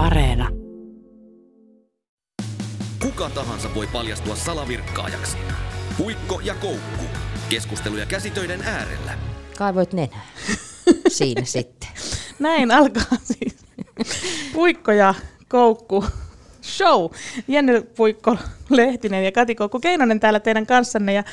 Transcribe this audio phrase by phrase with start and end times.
[0.00, 0.48] Areena.
[3.02, 5.36] Kuka tahansa voi paljastua salavirkkaajaksi.
[5.98, 7.04] Puikko ja koukku.
[7.48, 9.12] Keskusteluja käsitöiden äärellä.
[9.58, 10.26] Kaivoit nenää.
[11.08, 11.88] Siinä sitten.
[12.38, 13.56] Näin alkaa siis
[14.52, 15.14] Puikko ja
[15.48, 16.04] Koukku
[16.62, 17.10] show.
[17.48, 18.36] Jenny Puikko
[18.70, 21.12] Lehtinen ja Kati Koukku Keinonen täällä teidän kanssanne.
[21.12, 21.24] Ja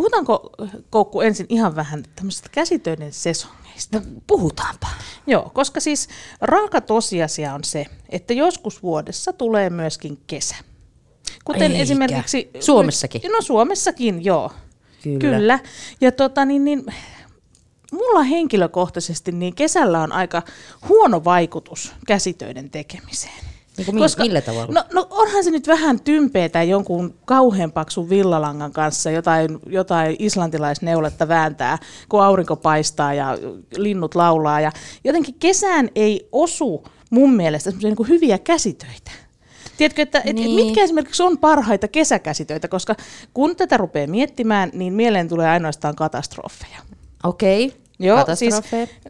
[0.00, 0.50] puhutaanko
[0.90, 3.98] Koukku ensin ihan vähän tämmöisestä käsitöiden sesongeista?
[3.98, 4.86] No puhutaanpa.
[5.26, 6.08] Joo, koska siis
[6.40, 10.56] raaka tosiasia on se, että joskus vuodessa tulee myöskin kesä.
[11.44, 11.82] Kuten Eikä.
[11.82, 12.50] esimerkiksi...
[12.60, 13.22] Suomessakin?
[13.32, 14.50] No Suomessakin, joo.
[15.02, 15.18] Kyllä.
[15.18, 15.58] Kyllä.
[16.00, 16.84] Ja tota, niin, niin,
[17.92, 20.42] mulla henkilökohtaisesti niin kesällä on aika
[20.88, 23.49] huono vaikutus käsitöiden tekemiseen.
[23.86, 24.72] Niin kuin mi- millä tavalla?
[24.72, 31.28] No, no onhan se nyt vähän tympeetä jonkun kauhean paksun villalangan kanssa jotain, jotain islantilaisneuletta
[31.28, 33.38] vääntää, kun aurinko paistaa ja
[33.76, 34.60] linnut laulaa.
[34.60, 34.72] Ja
[35.04, 39.10] jotenkin kesään ei osu mun mielestä niin hyviä käsitöitä.
[39.76, 40.54] Tiedätkö, että et, niin.
[40.54, 42.96] mitkä esimerkiksi on parhaita kesäkäsitöitä, koska
[43.34, 46.78] kun tätä rupeaa miettimään, niin mieleen tulee ainoastaan katastrofeja.
[47.24, 47.66] Okei.
[47.66, 47.79] Okay.
[48.00, 48.54] Joo, siis,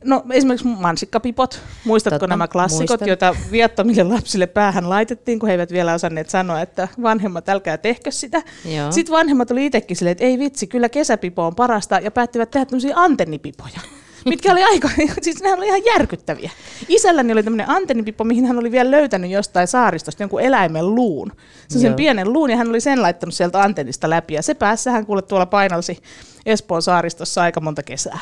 [0.05, 3.09] no esimerkiksi mansikkapipot, muistatko Totta, nämä klassikot, muistan.
[3.09, 8.11] joita viattomille lapsille päähän laitettiin, kun he eivät vielä osanneet sanoa, että vanhemmat älkää tehkö
[8.11, 8.43] sitä.
[8.65, 8.93] Joo.
[8.93, 12.67] Sitten vanhemmat oli itsekin silleen, että ei vitsi, kyllä kesäpipo on parasta, ja päättivät tehdä
[12.67, 13.81] tämmöisiä antennipipoja.
[14.29, 14.91] Mitkä oli aika,
[15.23, 16.51] siis nämä oli ihan järkyttäviä.
[16.89, 21.33] Isälläni oli tämmöinen antennipipo, mihin hän oli vielä löytänyt jostain saaristosta jonkun eläimen luun.
[21.69, 24.91] Se sen pienen luun, ja hän oli sen laittanut sieltä antennista läpi, ja se päässä
[24.91, 25.99] hän kuule tuolla painalsi
[26.47, 28.19] Espoon saaristossa aika monta kesää.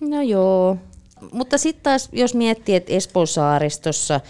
[0.00, 0.76] No joo.
[1.32, 4.20] Mutta sitten taas, jos miettii, että Espoon saaristossa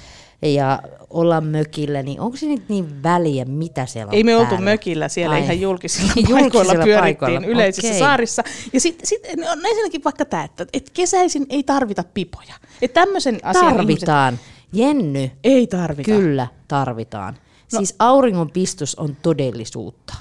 [0.42, 4.48] ja ollaan mökillä, niin onko se nyt niin väliä, mitä siellä on Ei me oltu
[4.50, 4.64] päällä?
[4.64, 5.42] mökillä, siellä Ai.
[5.42, 7.98] ihan julkisilla, Julkisilla paikoilla pyörittiin paikoilla, yleisissä okei.
[7.98, 8.42] saarissa.
[8.72, 12.54] Ja sitten sit, no, ensinnäkin vaikka tämä, että et kesäisin ei tarvita pipoja.
[12.82, 14.38] Että tämmöisen asian ihmiset Tarvitaan.
[14.72, 16.10] Jenny, ei tarvita.
[16.10, 17.34] kyllä tarvitaan.
[17.72, 17.78] No.
[17.78, 20.14] Siis auringonpistus on todellisuutta.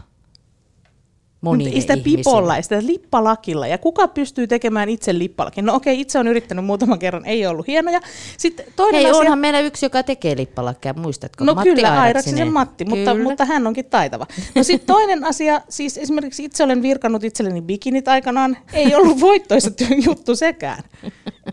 [1.44, 2.18] Mutta ei sitä ihmisille.
[2.18, 3.68] pipolla, sitä lippalakilla.
[3.68, 5.66] Ja kuka pystyy tekemään itse lippalakin?
[5.66, 8.00] No okei, itse on yrittänyt muutaman kerran, ei ollut hienoja.
[8.38, 11.44] Sitten toinen Hei, asia, onhan meillä yksi, joka tekee lippalakkeja, muistatko?
[11.44, 13.24] No Matti kyllä, Airaksisen Matti, mutta, Kyllä.
[13.24, 14.28] mutta hän onkin taitava.
[14.56, 19.72] No sitten toinen asia, siis esimerkiksi itse olen virkannut itselleni bikinit aikanaan, ei ollut voittoisa
[19.72, 20.84] työ- juttu sekään.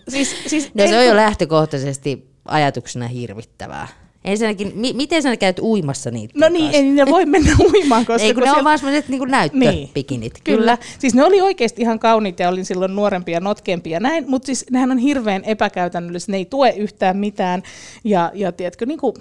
[0.09, 3.88] Siis, siis No se on jo lähtökohtaisesti ajatuksena hirvittävää.
[4.25, 6.34] Ensinnäkin, mi- miten sä käyt uimassa niitä?
[6.36, 8.22] No niin, ei ne voi mennä uimaan, koska...
[8.26, 10.32] Ei kun ne siellä- on vaan semmoiset niinku näyttöpikinit.
[10.34, 10.78] Niin, kyllä.
[10.98, 14.47] Siis ne oli oikeasti ihan kauniita ja olin silloin nuorempia ja notkempia ja näin, mutta
[14.47, 17.62] siis nehän on hirveän epäkäytännölliset, ne ei tue yhtään mitään.
[18.04, 19.14] Ja, ja tiedätkö, niin kuin,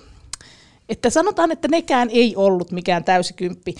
[0.89, 3.75] että sanotaan, että nekään ei ollut mikään täysikymppi.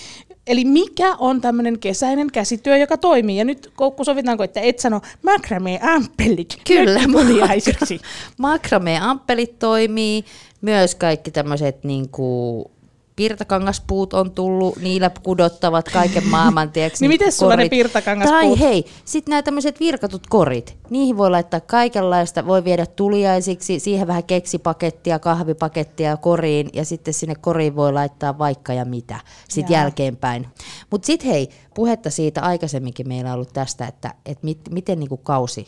[0.47, 3.37] Eli mikä on tämmöinen kesäinen käsityö, joka toimii?
[3.37, 7.99] Ja nyt Koukku, sovitaanko, että et sano macrame ampellit Kyllä, moniaisiksi.
[8.37, 10.25] Makrame-amppelit toimii,
[10.61, 12.71] myös kaikki tämmöiset niinku
[13.19, 18.39] pirtakangaspuut on tullut, niillä kudottavat kaiken maailman, tiedätkö, Niin niitä miten sulla ne pirtakangaspuut?
[18.39, 24.07] Tai hei, sitten nämä tämmöiset virkatut korit, niihin voi laittaa kaikenlaista, voi viedä tuliaisiksi, siihen
[24.07, 29.19] vähän keksipakettia, kahvipakettia koriin, ja sitten sinne koriin voi laittaa vaikka ja mitä,
[29.49, 30.47] sitten jälkeenpäin.
[30.91, 35.17] Mutta sitten hei, puhetta siitä aikaisemminkin meillä on ollut tästä, että, että mit, miten niinku
[35.17, 35.67] kausi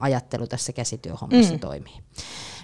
[0.00, 1.60] ajattelu tässä käsityöhommassa mm.
[1.60, 1.94] toimii.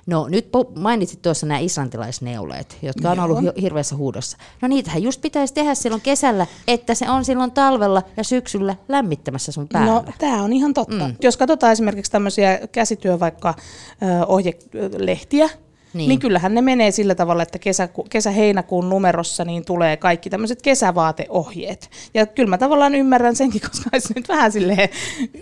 [0.06, 4.36] No nyt mainitsit tuossa nämä islantilaisneuleet, jotka on ollut hi- hirveässä huudossa.
[4.62, 9.52] No niitähän just pitäisi tehdä silloin kesällä, että se on silloin talvella ja syksyllä lämmittämässä
[9.52, 9.92] sun päällä.
[9.92, 11.08] No, tämä on ihan totta.
[11.08, 11.14] Mm.
[11.22, 13.54] Jos katsotaan esimerkiksi tämmöisiä käsityö vaikka
[14.02, 15.48] ö, ohjelehtiä,
[15.94, 16.08] Niin.
[16.08, 16.18] niin.
[16.18, 21.90] kyllähän ne menee sillä tavalla, että kesä, kesä-heinäkuun numerossa niin tulee kaikki tämmöiset kesävaateohjeet.
[22.14, 24.88] Ja kyllä mä tavallaan ymmärrän senkin, koska olisi nyt vähän silleen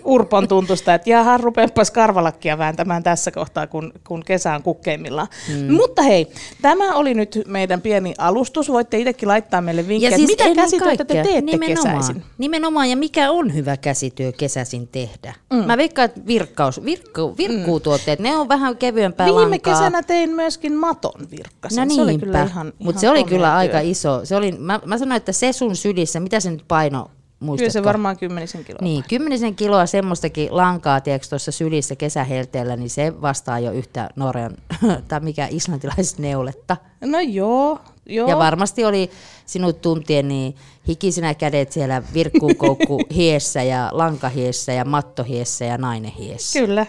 [0.03, 5.27] urpon tuntusta, että jaha, rupeapas karvalakkia vääntämään tässä kohtaa, kun, kun kesä on kukkeimmillaan.
[5.49, 5.73] Mm.
[5.73, 6.27] Mutta hei,
[6.61, 8.69] tämä oli nyt meidän pieni alustus.
[8.69, 12.23] Voitte itsekin laittaa meille vinkkejä, siis mitä käsityötä te teette nimenomaan, kesäisin.
[12.37, 15.33] Nimenomaan, ja mikä on hyvä käsityö kesäisin tehdä?
[15.53, 15.65] Mm.
[15.65, 19.73] Mä veikkaan, että virkkaus, virkku, virkkuutuotteet, ne on vähän kevyempää Viime lankaa.
[19.73, 21.87] kesänä tein myöskin maton virkkasen.
[21.87, 23.55] No se oli kyllä ihan, mutta ihan se oli kyllä työ.
[23.55, 24.21] aika iso.
[24.23, 27.57] Se oli, mä, mä sanoin, että se sun sylissä, mitä se nyt paino, muistatko?
[27.57, 28.79] Kyllä se varmaan kymmenisen kiloa.
[28.81, 34.57] Niin, kymmenisen kiloa semmoistakin lankaa, tiedätkö, tuossa sylissä kesähelteellä, niin se vastaa jo yhtä Norjan,
[35.07, 36.77] tai mikä islantilaisneuletta.
[37.01, 38.29] No joo, joo.
[38.29, 39.09] Ja varmasti oli
[39.45, 40.55] sinut tuntien niin
[40.87, 46.59] hikisinä kädet siellä virkkuukoukku hiessä ja lankahiessä ja mattohiessä ja nainehiessä.
[46.59, 46.85] Kyllä.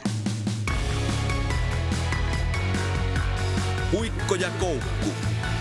[4.33, 5.07] Puikko ja koukku.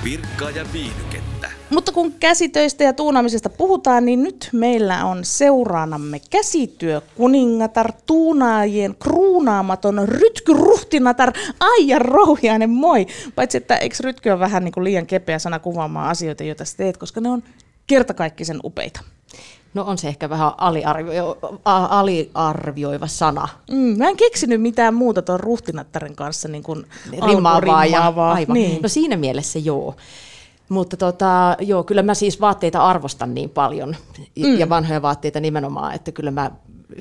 [0.04, 1.52] Virkkaa ja viihdykettä.
[1.70, 10.08] Mutta kun käsitöistä ja tuunaamisesta puhutaan, niin nyt meillä on seuraanamme käsityö kuningatar, tuunaajien kruunaamaton
[10.08, 13.08] rytkyruhtinatar Aija Rouhiainen, moi!
[13.36, 16.78] Paitsi, että eikö rytky on vähän niin kuin liian kepeä sana kuvaamaan asioita, joita sä
[16.78, 17.44] teet, koska ne on
[17.88, 19.02] kertakaikkisen upeita.
[19.74, 23.48] No on se ehkä vähän aliarvio, aliarvioiva sana.
[23.72, 26.86] Mm, mä en keksinyt mitään muuta tuon ruhtinattaren kanssa niin kuin
[27.28, 27.86] rimmaavaa.
[27.86, 28.54] Ja, aivan.
[28.54, 28.82] Niin.
[28.82, 29.96] No siinä mielessä joo.
[30.70, 33.96] Mutta tota, joo, kyllä mä siis vaatteita arvostan niin paljon
[34.40, 34.60] mm.
[34.60, 36.52] ja vanhoja vaatteita nimenomaan, että kyllä mä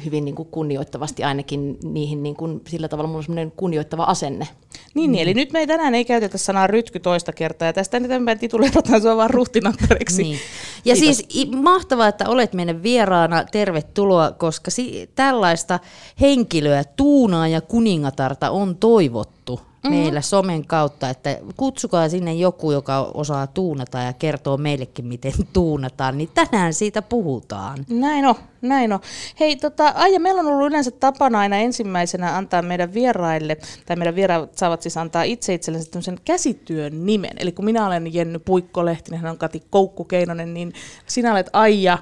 [0.05, 4.49] hyvin niin kuin kunnioittavasti ainakin niihin niin kuin, sillä tavalla mulla on semmoinen kunnioittava asenne.
[4.95, 5.17] Niin, mm.
[5.19, 9.03] eli nyt me ei tänään ei käytetä sanaa rytky toista kertaa ja tästä eteenpäin tituleerataan
[9.03, 10.23] sua vaan ruhtinattareksi.
[10.23, 10.39] Niin.
[10.85, 11.17] Ja Kiitos.
[11.17, 15.79] siis mahtavaa, että olet meidän vieraana, tervetuloa, koska si- tällaista
[16.21, 19.99] henkilöä, tuunaa ja kuningatarta on toivottu mm-hmm.
[19.99, 26.19] meillä somen kautta, että kutsukaa sinne joku, joka osaa tuunata ja kertoo meillekin, miten tuunataan,
[26.19, 27.79] niin tänään siitä puhutaan.
[27.89, 29.01] Näin on, näin on.
[29.41, 33.57] Hei, tota, Aija, meillä on ollut yleensä tapana aina ensimmäisenä antaa meidän vieraille,
[33.87, 37.37] tai meidän vieraat saavat siis antaa itse itsellensä tämmöisen käsityön nimen.
[37.37, 40.73] Eli kun minä olen Jenny Puikkolehtinen, hän on Kati Koukkukeinonen, niin
[41.07, 41.99] sinä olet Aija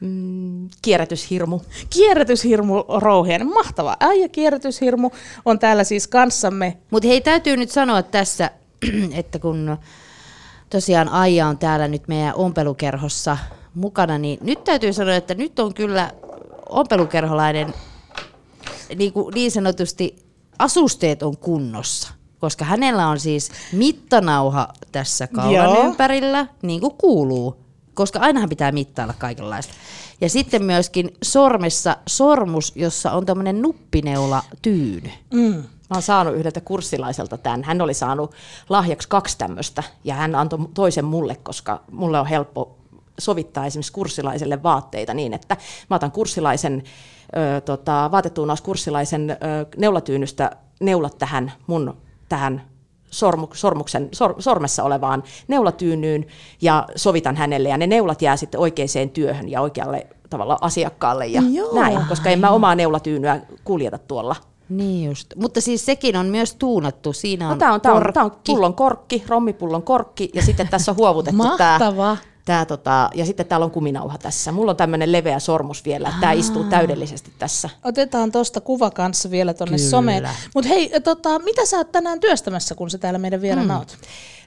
[0.00, 1.60] Mm, kierrätyshirmu.
[1.90, 3.46] Kierrätyshirmu Rouhien.
[3.46, 3.96] Mahtava.
[4.00, 5.10] Äijä kierrätyshirmu
[5.44, 6.76] on täällä siis kanssamme.
[6.90, 8.50] Mutta hei, täytyy nyt sanoa tässä,
[9.12, 9.76] että kun
[10.70, 13.38] tosiaan Aija on täällä nyt meidän ompelukerhossa
[13.74, 16.10] mukana, niin nyt täytyy sanoa, että nyt on kyllä
[16.68, 17.74] ompelukerholainen
[18.96, 20.16] niin, kuin niin sanotusti
[20.58, 22.14] asusteet on kunnossa
[22.44, 25.86] koska hänellä on siis mittanauha tässä kaulan Joo.
[25.86, 27.63] ympärillä, niin kuin kuuluu
[27.94, 29.74] koska ainahan pitää mittailla kaikenlaista.
[30.20, 35.10] Ja sitten myöskin sormessa sormus, jossa on tämmöinen nuppineula tyyny.
[35.32, 35.54] Mm.
[35.90, 37.64] Mä oon saanut yhdeltä kurssilaiselta tämän.
[37.64, 38.32] Hän oli saanut
[38.68, 42.78] lahjaksi kaksi tämmöistä ja hän antoi toisen mulle, koska mulle on helppo
[43.18, 45.56] sovittaa esimerkiksi kurssilaiselle vaatteita niin, että
[45.90, 46.82] mä otan kurssilaisen,
[47.36, 49.36] ö, tota, vaatetuunauskurssilaisen ö,
[49.76, 51.96] neulatyynystä neulat tähän mun
[52.28, 52.62] tähän
[53.54, 56.26] sormuksen, sor, sormessa olevaan neulatyynyyn
[56.62, 61.42] ja sovitan hänelle ja ne neulat jää sitten oikeaan työhön ja oikealle tavalla asiakkaalle ja
[61.52, 64.36] Joo, näin, koska en mä omaa neulatyynyä kuljeta tuolla.
[64.68, 65.34] Niin just.
[65.36, 67.12] Mutta siis sekin on myös tuunattu.
[67.12, 70.42] Siinä no on no, tämä on, tämä on, tämä on pullon korkki, rommipullon korkki ja
[70.42, 74.52] sitten tässä on huovutettu tämä Tää, tota, ja sitten täällä on kuminauha tässä.
[74.52, 77.70] Mulla on tämmöinen leveä sormus vielä, että tämä istuu täydellisesti tässä.
[77.84, 80.28] Otetaan tuosta kuva kanssa vielä tuonne someen.
[80.54, 83.78] Mutta hei, tota, mitä sä oot tänään työstämässä, kun sä täällä meidän vieraana mm.
[83.78, 83.96] oot?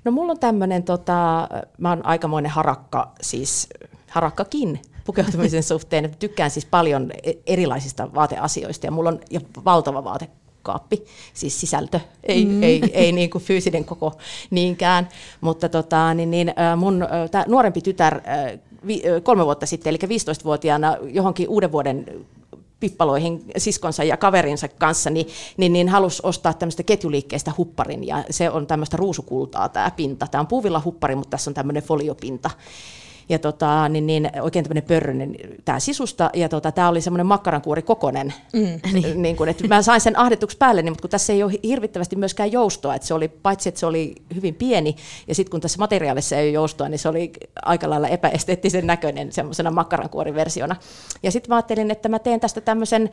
[0.03, 1.47] No mulla on tämmöinen, tota,
[1.77, 3.69] mä oon aikamoinen harakka, siis
[4.09, 6.15] harakkakin pukeutumisen suhteen.
[6.19, 10.29] Tykkään siis paljon e- erilaisista vaateasioista ja mulla on ja valtava vaate
[10.67, 12.63] kaappi, siis sisältö, ei, mm.
[12.63, 14.17] ei, ei niin kuin fyysinen koko
[14.49, 15.09] niinkään.
[15.41, 18.21] Mutta tota, niin, niin, mun tää nuorempi tytär
[19.23, 22.25] kolme vuotta sitten, eli 15-vuotiaana johonkin uuden vuoden
[22.79, 25.27] pippaloihin siskonsa ja kaverinsa kanssa, niin,
[25.57, 30.27] niin, niin halusi ostaa tämmöistä ketjuliikkeestä hupparin, ja se on tämmöistä ruusukultaa tämä pinta.
[30.27, 32.49] Tämä on puuvilla huppari, mutta tässä on tämmöinen foliopinta
[33.29, 35.35] ja tota, niin, niin, oikein tämmöinen pörrönen
[35.65, 38.79] tämä sisusta, ja tota, tämä oli semmoinen makkarankuori kokonen, mm.
[38.93, 41.53] niin, niin kuin, että mä sain sen ahdetuksi päälle, niin, mutta kun tässä ei ole
[41.63, 44.95] hirvittävästi myöskään joustoa, että se oli, paitsi että se oli hyvin pieni,
[45.27, 47.31] ja sitten kun tässä materiaalissa ei ole joustoa, niin se oli
[47.61, 50.75] aika lailla epäesteettisen näköinen semmoisena makkarankuoriversiona.
[51.23, 53.09] Ja sitten mä ajattelin, että mä teen tästä tämmöisen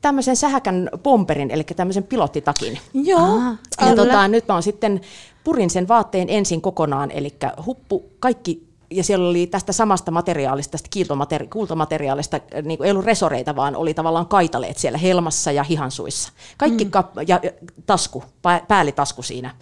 [0.00, 2.78] tämmöisen sähäkän pomperin, eli tämmöisen pilottitakin.
[2.94, 3.40] Joo,
[3.80, 5.00] ja tota, nyt mä oon sitten
[5.44, 7.34] purin sen vaatteen ensin kokonaan, eli
[7.66, 12.90] huppu kaikki ja siellä oli tästä samasta materiaalista, tästä kiiltomateri- kultamateriaalista, äh, niin kuin ei
[12.90, 16.32] ollut resoreita, vaan oli tavallaan kaitaleet siellä helmassa ja hihansuissa.
[16.58, 16.90] Kaikki mm.
[16.90, 17.40] kap- ja,
[17.86, 18.24] tasku,
[18.68, 19.54] päällitasku siinä.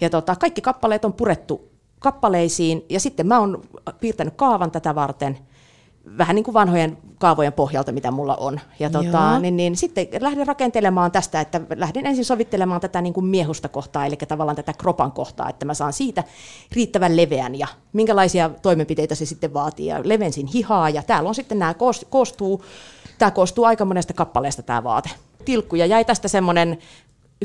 [0.00, 3.62] Ja tota, kaikki kappaleet on purettu kappaleisiin, ja sitten mä oon
[4.00, 5.38] piirtänyt kaavan tätä varten–
[6.18, 8.60] vähän niin kuin vanhojen kaavojen pohjalta, mitä mulla on.
[8.78, 13.26] Ja tota, niin, niin, sitten lähdin rakentelemaan tästä, että lähdin ensin sovittelemaan tätä niin kuin
[13.26, 16.24] miehusta kohtaa, eli tavallaan tätä kropan kohtaa, että mä saan siitä
[16.72, 19.86] riittävän leveän ja minkälaisia toimenpiteitä se sitten vaatii.
[19.86, 21.74] Ja levensin hihaa ja täällä on sitten nämä
[22.10, 22.64] koostuu,
[23.18, 25.10] tämä koostuu aika monesta kappaleesta tämä vaate.
[25.44, 26.78] Tilkku ja jäi tästä semmoinen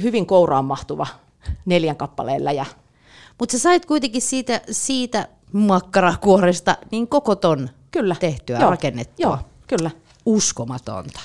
[0.02, 1.08] hyvin kouraan mahtuva
[1.66, 2.52] neljän kappaleella.
[2.52, 2.66] Ja...
[3.40, 8.16] Mutta sä sait kuitenkin siitä, siitä makkarakuoresta niin koko ton kyllä.
[8.20, 8.70] tehtyä, Joo.
[8.70, 9.26] rakennettua.
[9.26, 9.92] Joo, kyllä.
[10.26, 11.20] Uskomatonta.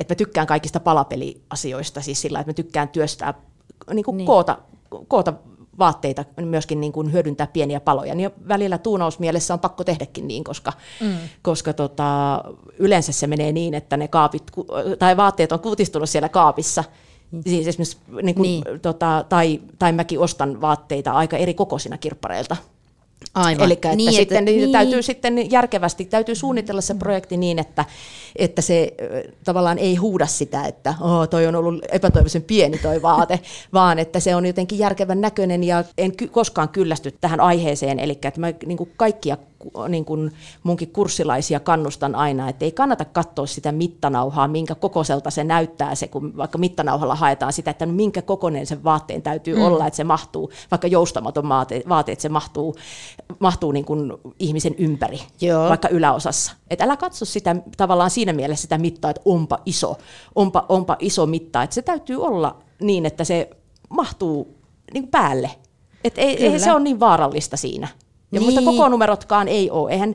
[0.00, 3.34] Että mä tykkään kaikista palapeliasioista, siis sillä, että mä tykkään työstää,
[3.94, 4.26] niin kuin niin.
[4.26, 4.58] Koota,
[5.08, 5.32] koota
[5.78, 10.72] vaatteita, myöskin niin kuin hyödyntää pieniä paloja, niin välillä tuunausmielessä on pakko tehdäkin niin, koska,
[11.00, 11.16] mm.
[11.42, 12.40] koska tota,
[12.78, 14.42] yleensä se menee niin, että ne kaapit,
[14.98, 16.84] tai vaatteet on kutistunut siellä kaapissa,
[17.30, 17.42] mm.
[17.46, 18.80] siis esimerkiksi, niin kuin, niin.
[18.82, 22.56] Tota, tai, tai mäkin ostan vaatteita aika eri kokoisina kirppareilta,
[23.34, 23.64] Aivan.
[23.64, 24.72] Eli että Niin, niin, sitten että- että, niin.
[24.72, 27.84] täytyy sitten järkevästi, täytyy suunnitella se projekti niin, että,
[28.36, 28.94] että se
[29.44, 33.40] tavallaan ei huuda sitä, että oh, toi on ollut epätoivoisen pieni toi vaate,
[33.72, 38.12] vaan että se on jotenkin järkevän näköinen ja en ky- koskaan kyllästy tähän aiheeseen, eli
[38.12, 39.36] että mä niin kuin kaikkia
[39.88, 40.32] niin kuin
[40.62, 46.08] munkin kurssilaisia kannustan aina, että ei kannata katsoa sitä mittanauhaa, minkä kokoiselta se näyttää se,
[46.08, 49.62] kun vaikka mittanauhalla haetaan sitä, että minkä kokoinen sen vaatteen täytyy mm.
[49.62, 52.74] olla, että se mahtuu, vaikka joustamaton vaate, vaate että se mahtuu,
[53.38, 55.68] mahtuu niin kuin ihmisen ympäri, Joo.
[55.68, 56.52] vaikka yläosassa.
[56.70, 59.96] Et älä katso sitä tavallaan siinä mielessä sitä mittaa, että onpa iso,
[60.34, 63.50] onpa, onpa iso mitta, että se täytyy olla niin, että se
[63.88, 64.56] mahtuu
[64.94, 65.50] niin päälle.
[66.04, 67.88] Et ei, eihän se ole niin vaarallista siinä.
[68.36, 68.54] Ja niin.
[68.54, 68.64] Niin.
[68.64, 69.92] muista koko numerotkaan ei ole.
[69.92, 70.14] Eihän,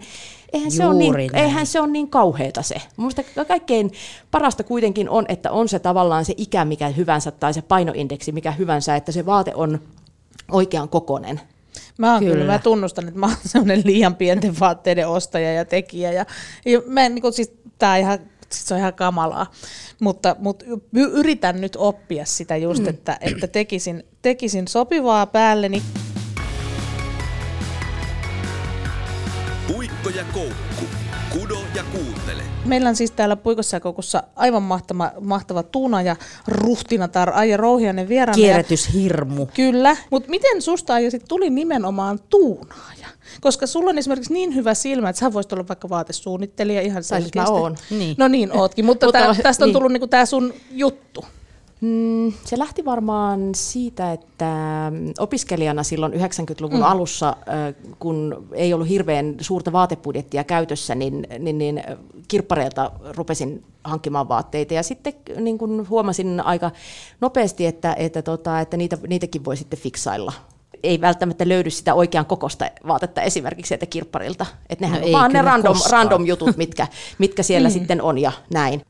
[0.54, 1.36] eihän, se ole niin, näin.
[1.36, 2.76] eihän se ole niin kauheata se.
[2.98, 3.92] Minusta kaikkein
[4.32, 8.52] parasta kuitenkin on, että on se tavallaan se ikä mikä hyvänsä tai se painoindeksi mikä
[8.52, 9.80] hyvänsä, että se vaate on
[10.52, 11.42] oikean kokonen.
[11.98, 12.36] Mä oon kyllä.
[12.36, 12.52] Kyllä.
[12.52, 16.12] mä tunnustan, että mä oon sellainen liian pienten vaatteiden ostaja ja tekijä.
[16.12, 16.26] Ja,
[16.66, 19.52] ja mä en, niin kuin, siis, tää ihan, siis se on ihan kamalaa.
[20.00, 22.90] Mutta, mutta yritän nyt oppia sitä just, mm.
[22.90, 25.82] että, että tekisin, tekisin sopivaa päälleni.
[30.22, 30.86] Ja koukku.
[31.40, 32.44] Kudo ja kuuntele.
[32.66, 36.16] Meillä on siis täällä Puikossa ja Koukussa aivan mahtava, mahtava Tuuna ja
[36.48, 38.40] Ruhtinatar Aija Rouhianen vieraana.
[38.40, 39.46] Ja- Kierrätyshirmu.
[39.46, 43.08] Kyllä, mutta miten susta ja sit tuli nimenomaan tuunaaja?
[43.42, 47.12] Koska sulla on esimerkiksi niin hyvä silmä, että sä voisit olla vaikka vaatesuunnittelija ihan siis
[47.12, 47.52] mä selkeästi.
[47.52, 47.76] oon.
[47.90, 48.16] Niin.
[48.18, 49.74] No niin, ootkin, mutta, Mutta tää, tästä on niin.
[49.74, 51.26] tullut niinku tää sun juttu.
[51.82, 56.86] Mm, se lähti varmaan siitä, että opiskelijana silloin 90-luvun mm.
[56.86, 57.36] alussa,
[58.00, 61.84] kun ei ollut hirveän suurta vaatebudjettia käytössä, niin, niin, niin
[62.28, 64.74] kirppareilta rupesin hankkimaan vaatteita.
[64.74, 66.72] Ja sitten niin kun huomasin aika
[67.22, 70.34] nopeasti, että, että, tota, että niitä, niitäkin voi sitten fiksailla.
[70.84, 74.46] Ei välttämättä löydy sitä oikean kokosta vaatetta esimerkiksi sieltä kirpparilta.
[74.70, 75.92] Että nehän No on vaan ne random, koskaan.
[75.92, 78.82] random jutut, mitkä, mitkä siellä sitten on ja näin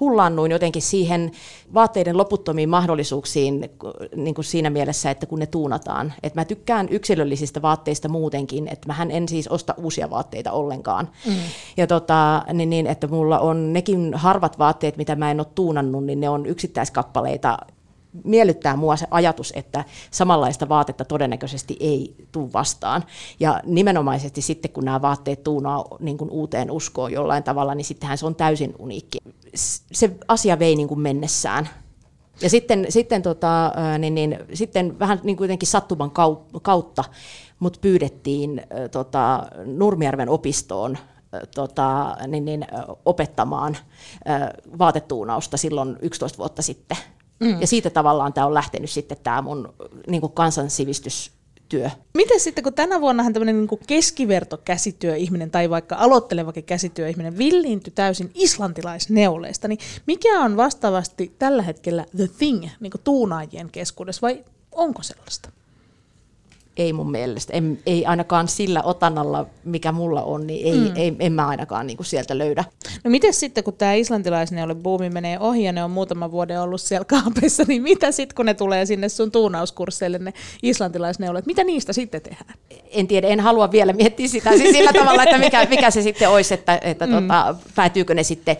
[0.00, 1.30] hullannuin jotenkin siihen
[1.74, 3.70] vaatteiden loputtomiin mahdollisuuksiin
[4.16, 6.12] niin kuin siinä mielessä, että kun ne tuunataan.
[6.22, 11.08] Et mä tykkään yksilöllisistä vaatteista muutenkin, että mähän en siis osta uusia vaatteita ollenkaan.
[11.26, 11.34] Mm.
[11.76, 16.04] Ja tota, niin, niin, että mulla on nekin harvat vaatteet, mitä mä en ole tuunannut,
[16.04, 17.58] niin ne on yksittäiskappaleita,
[18.24, 23.04] miellyttää mua se ajatus, että samanlaista vaatetta todennäköisesti ei tule vastaan.
[23.40, 28.18] Ja nimenomaisesti sitten, kun nämä vaatteet tuunaa niin kuin uuteen uskoon jollain tavalla, niin sittenhän
[28.18, 29.18] se on täysin uniikki.
[29.92, 31.68] Se asia vei niin kuin mennessään.
[32.40, 37.04] Ja sitten, sitten, tota, niin, niin, sitten vähän niin kuitenkin sattuman kau- kautta
[37.58, 40.98] mut pyydettiin tota, Nurmijärven opistoon
[41.54, 42.66] tota, niin, niin,
[43.04, 43.76] opettamaan
[44.78, 46.96] vaatetuunausta silloin 11 vuotta sitten.
[47.40, 47.60] Mm.
[47.60, 49.74] Ja siitä tavallaan tämä on lähtenyt sitten tämä mun
[50.06, 50.32] niin kuin
[51.68, 51.90] kansansivistystyö.
[52.14, 59.68] Miten sitten, kun tänä vuonnahan tämmöinen niin keskivertokäsityöihminen tai vaikka aloittelevakin käsityöihminen villiintyi täysin islantilaisneuleista,
[59.68, 65.50] niin mikä on vastaavasti tällä hetkellä the thing niin tuunaajien keskuudessa vai onko sellaista?
[66.78, 70.96] Ei mun mielestä, en, ei ainakaan sillä otannalla, mikä mulla on, niin ei, mm.
[70.96, 72.64] ei, en mä ainakaan niin kuin sieltä löydä.
[73.04, 76.80] No miten sitten, kun tämä islantilaisneule buumi menee ohi ja ne on muutama vuoden ollut
[76.80, 80.32] siellä kaapeissa, niin mitä sitten, kun ne tulee sinne sun tuunauskursseille, ne
[80.62, 82.54] islantilaisneulet, mitä niistä sitten tehdään?
[82.90, 86.28] en tiedä, en halua vielä miettiä sitä siis sillä tavalla, että mikä, mikä se sitten
[86.28, 87.12] olisi, että, että mm.
[87.12, 88.56] tota, päätyykö ne sitten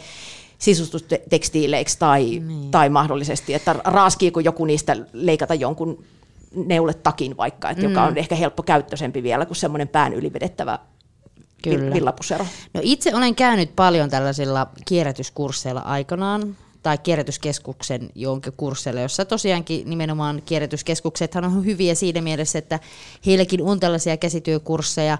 [0.59, 2.71] sisustustekstiileiksi tai, niin.
[2.71, 6.05] tai mahdollisesti, että raaskiiko joku niistä leikata jonkun
[6.55, 7.89] neuletakin vaikka, että mm.
[7.89, 10.79] joka on ehkä helppo käyttöisempi vielä kuin semmoinen pään ylivedettävä
[11.63, 11.95] Kyllä.
[11.95, 12.47] villapusero.
[12.75, 20.43] No itse olen käynyt paljon tällaisilla kierrätyskursseilla aikanaan, tai kierrätyskeskuksen jonkin kursseilla, jossa tosiaankin nimenomaan
[20.47, 22.81] kierrätyskeskuksethan on hyviä siinä mielessä, että
[23.27, 25.19] heilläkin on tällaisia käsityökursseja,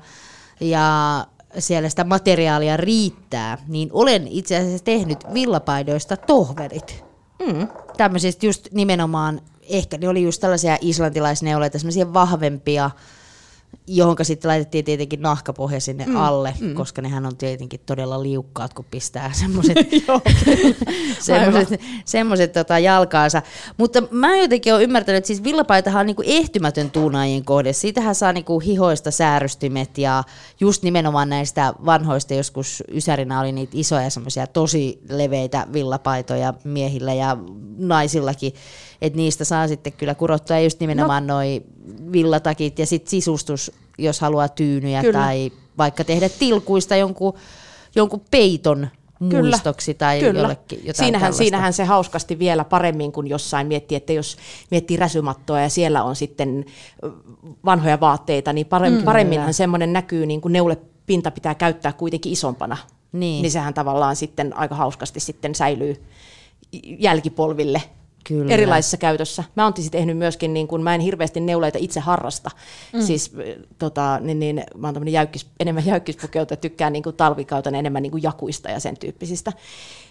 [0.61, 1.27] ja
[1.59, 7.05] siellä sitä materiaalia riittää, niin olen itse asiassa tehnyt villapaidoista tohvelit.
[7.47, 7.69] Mm.
[7.97, 12.91] Tämmöisistä just nimenomaan, ehkä ne oli just tällaisia islantilaisneuleita, semmoisia vahvempia,
[13.89, 16.75] johon sitten laitettiin tietenkin nahkapohja sinne mm, alle, mm.
[16.75, 19.77] koska nehän on tietenkin todella liukkaat, kun pistää semmoiset
[21.21, 23.43] semmoiset, semmoiset tota jalkaansa.
[23.77, 27.73] Mutta mä jotenkin olen ymmärtänyt, että siis villapaitahan on niinku ehtymätön tuunaajien kohde.
[27.73, 30.25] Siitähän saa niinku hihoista säärystimet ja
[30.61, 37.37] just nimenomaan näistä vanhoista joskus Ysärinä oli niitä isoja semmoisia tosi leveitä villapaitoja miehillä ja
[37.79, 38.53] naisillakin.
[39.03, 41.35] Että niistä saa sitten kyllä kurottua ja just nimenomaan no.
[41.35, 41.63] noi
[42.13, 43.58] villatakit ja sitten sisustus,
[43.99, 45.19] jos haluaa tyynyjä Kyllä.
[45.19, 47.35] tai vaikka tehdä tilkuista jonkun,
[47.95, 48.89] jonkun peiton
[49.19, 50.41] muistoksi tai Kyllä.
[50.41, 51.39] jollekin jotain siinähän, tällaista.
[51.39, 54.37] siinähän se hauskasti vielä paremmin kuin jossain miettii, että jos
[54.71, 56.65] miettii räsymattoa ja siellä on sitten
[57.65, 62.77] vanhoja vaatteita, niin paremmin, mm, paremminhan semmoinen näkyy, niin kuin neulepinta pitää käyttää kuitenkin isompana.
[63.13, 63.43] Niin.
[63.43, 66.03] niin sehän tavallaan sitten aika hauskasti sitten säilyy
[66.99, 67.83] jälkipolville
[68.25, 68.55] Kyllä.
[68.55, 69.45] erilaisessa käytössä.
[69.55, 72.51] Mä oon tietysti tehnyt myöskin, niin kun mä en hirveästi neuleita itse harrasta.
[72.93, 73.01] Mm.
[73.01, 78.03] Siis äh, tota, niin, niin, mä oon tämmönen jäykkis, enemmän jäykkispukeutuja, tykkään niin talvikautena enemmän
[78.03, 79.53] niin kuin jakuista ja sen tyyppisistä.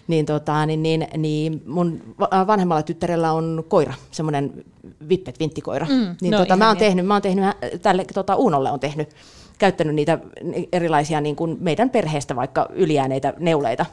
[0.08, 4.64] Niin, tota, niin, niin, niin mun va- vanhemmalla tyttärellä on koira, semmoinen
[5.08, 5.86] vippet vinttikoira.
[5.86, 6.16] Mm.
[6.20, 6.88] Niin, no tota, mä, oon ihania.
[6.88, 9.08] tehnyt, mä oon tehnyt, hä- tälle tota, Uunolle on tehnyt,
[9.58, 10.18] käyttänyt niitä
[10.72, 13.86] erilaisia niin kuin meidän perheestä vaikka ylijääneitä neuleita.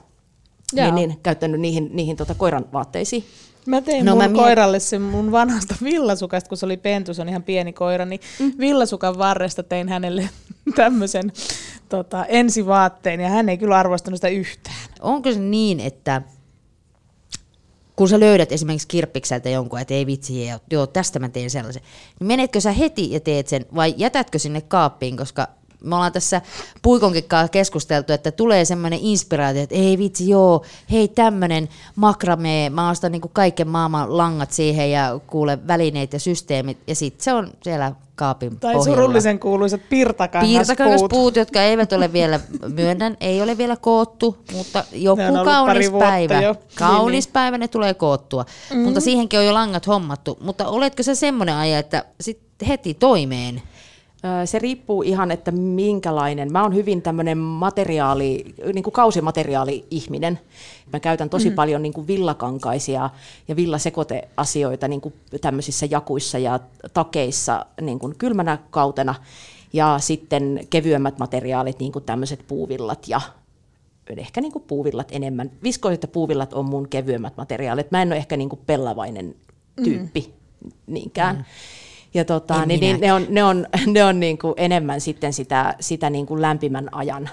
[0.74, 3.24] Niin, niin, käyttänyt niihin, niihin tota, koiran vaatteisiin.
[3.68, 7.14] Mä tein No mun mä miet- koiralle sen mun vanhasta villasukasta, kun se oli pentu,
[7.14, 8.54] se on ihan pieni koira, niin mm.
[8.60, 10.30] villasukan varresta tein hänelle
[10.76, 11.32] tämmöisen
[11.90, 14.76] tota, ensivaatteen, ja hän ei kyllä arvostanut sitä yhtään.
[15.02, 16.22] Onko se niin, että
[17.96, 21.82] kun sä löydät esimerkiksi kirppikseltä jonkun, että ei vitsi, joo, tästä mä teen sellaisen,
[22.20, 25.48] niin menetkö sä heti ja teet sen vai jätätkö sinne kaappiin, koska
[25.86, 26.42] me ollaan tässä
[26.82, 32.90] Puikonkin kanssa keskusteltu, että tulee semmoinen inspiraatio, että ei vitsi, joo, hei tämmöinen makrame, mä
[32.90, 37.52] ostan niinku kaiken maailman langat siihen ja kuule välineet ja systeemit, ja sitten se on
[37.64, 39.02] siellä kaapin Tai pohjalla.
[39.02, 40.68] surullisen kuuluisat pirtakangaspuut.
[40.68, 46.56] Piirtakangaspuut, jotka eivät ole vielä, myönnän, ei ole vielä koottu, mutta joku kaunis päivä, jo.
[46.76, 48.46] kaunis Niin, päivä ne tulee koottua.
[48.74, 48.80] Mm.
[48.80, 50.38] Mutta siihenkin on jo langat hommattu.
[50.42, 53.62] Mutta oletko se semmoinen aja, että sit heti toimeen?
[54.46, 56.52] Se riippuu ihan, että minkälainen.
[56.52, 60.40] Mä oon hyvin tämmöinen materiaali, niin kuin kausimateriaali-ihminen.
[60.94, 61.56] Mä käytän tosi mm.
[61.56, 63.10] paljon niin kuin villakankaisia
[63.48, 66.60] ja villasekoteasioita niin kuin tämmöisissä jakuissa ja
[66.94, 69.16] takeissa niin kuin kylmänä kautena.
[69.74, 73.22] Ja sitten kevyemmät materiaalit, niin kuin tämmöiset puuvillat ja
[74.18, 75.52] ehkä niin kuin puuvillat enemmän.
[75.64, 77.92] Viskoiset ja puuvillat on mun kevyemmät materiaalit.
[77.92, 79.36] Mä en ole ehkä niin kuin pellavainen
[79.84, 80.72] tyyppi mm.
[80.88, 81.36] niinkään.
[81.36, 81.44] Mm.
[82.16, 85.34] Ja tota, En niin, niin, ne on, ne on, ne on niin kuin enemmän sitten
[85.34, 87.30] sitä, sitä niin kuin lämpimän ajan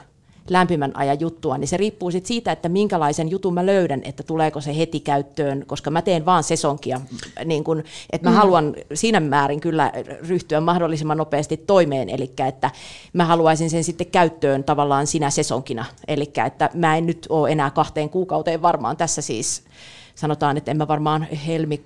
[0.51, 4.61] lämpimän ajan juttua, niin se riippuu sit siitä, että minkälaisen jutun mä löydän, että tuleeko
[4.61, 7.01] se heti käyttöön, koska mä teen vaan sesonkia,
[7.45, 8.37] niin kun, että mä mm.
[8.37, 9.93] haluan siinä määrin kyllä
[10.29, 12.71] ryhtyä mahdollisimman nopeasti toimeen, eli että
[13.13, 17.71] mä haluaisin sen sitten käyttöön tavallaan sinä sesonkina, eli että mä en nyt ole enää
[17.71, 19.63] kahteen kuukauteen varmaan tässä siis,
[20.15, 21.85] sanotaan, että en mä varmaan helmi,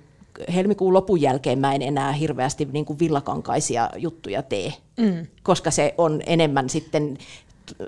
[0.53, 5.27] helmikuun lopun jälkeen mä en enää hirveästi niin kuin villakankaisia juttuja tee, mm.
[5.43, 7.17] koska se on enemmän sitten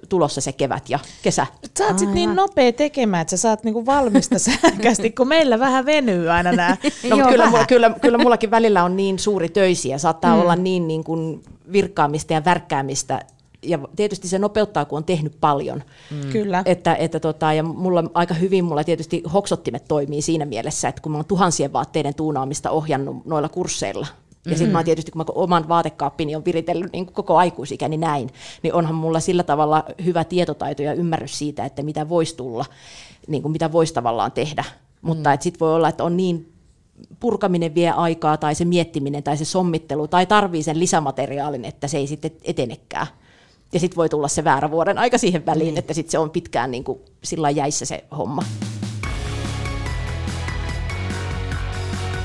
[0.09, 1.47] tulossa se kevät ja kesä.
[1.77, 5.85] Sä oot sit niin nopea tekemään, että sä saat niinku valmista sähkästi, kun meillä vähän
[5.85, 6.77] venyy aina nämä.
[7.09, 7.51] No, Joo, mutta kyllä, vähän.
[7.51, 10.41] mulla, kyllä, kyllä mullakin välillä on niin suuri töisiä, saattaa mm.
[10.41, 13.19] olla niin, niin kuin virkkaamista ja värkkäämistä,
[13.63, 15.83] ja tietysti se nopeuttaa, kun on tehnyt paljon.
[16.11, 16.31] Mm.
[16.31, 16.63] Kyllä.
[16.65, 21.11] Että, että tota, ja mulla aika hyvin mulla tietysti hoksottimet toimii siinä mielessä, että kun
[21.11, 24.07] mä oon tuhansien vaatteiden tuunaamista ohjannut noilla kursseilla,
[24.45, 28.29] ja sitten mä oon tietysti, kun mä oman vaatekaappini on viritellyt niin koko aikuisikäni näin,
[28.63, 32.65] niin onhan mulla sillä tavalla hyvä tietotaito ja ymmärrys siitä, että mitä voisi tulla,
[33.27, 34.63] niin kuin mitä voisi tavallaan tehdä.
[35.01, 35.37] Mutta mm.
[35.39, 36.53] sitten voi olla, että on niin
[37.19, 41.97] purkaminen vie aikaa, tai se miettiminen, tai se sommittelu, tai tarvii sen lisämateriaalin, että se
[41.97, 43.07] ei sitten etenekään.
[43.73, 46.71] Ja sitten voi tulla se väärä vuoden aika siihen väliin, että sitten se on pitkään
[46.71, 48.43] niin kuin sillä jäissä se homma.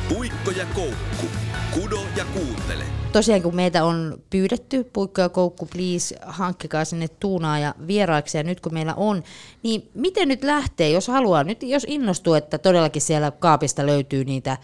[0.08, 1.26] Puikko ja koukku.
[1.74, 2.84] Kudo ja kuuntele.
[3.12, 8.42] Tosiaan kun meitä on pyydetty, Puikko ja Koukku, please hankkikaa sinne tuunaa ja vieraiksi, ja
[8.42, 9.22] nyt kun meillä on,
[9.62, 14.56] niin miten nyt lähtee, jos haluaa, nyt jos innostuu, että todellakin siellä kaapista löytyy niitä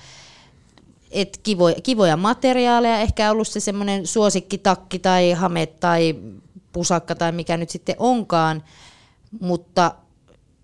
[1.10, 6.14] et kivoja, kivoja materiaaleja, ehkä ollut se semmoinen suosikkitakki tai hame tai
[6.72, 8.62] pusakka tai mikä nyt sitten onkaan,
[9.40, 9.94] mutta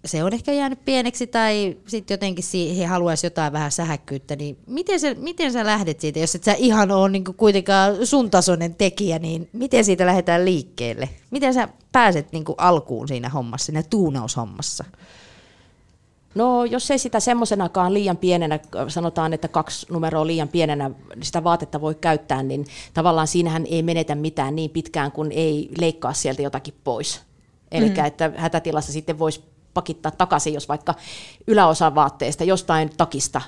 [0.05, 5.01] se on ehkä jäänyt pieneksi tai sitten jotenkin siihen haluaisi jotain vähän sähäkkyyttä, niin miten
[5.01, 9.19] sä, miten sä lähdet siitä, jos et sä ihan ole niin kuitenkaan sun tasoinen tekijä,
[9.19, 11.09] niin miten siitä lähdetään liikkeelle?
[11.31, 14.85] Miten sä pääset niin alkuun siinä hommassa, siinä tuunaushommassa?
[16.37, 20.91] No jos ei sitä semmoisenakaan liian pienenä, sanotaan, että kaksi numeroa liian pienenä
[21.23, 26.13] sitä vaatetta voi käyttää, niin tavallaan siinähän ei menetä mitään niin pitkään, kun ei leikkaa
[26.13, 27.23] sieltä jotakin pois.
[27.73, 28.05] Eli mm.
[28.05, 29.45] että hätätilassa sitten voisi
[29.75, 30.95] pakittaa takaisin, jos vaikka
[31.47, 33.43] yläosa vaatteesta jostain takista,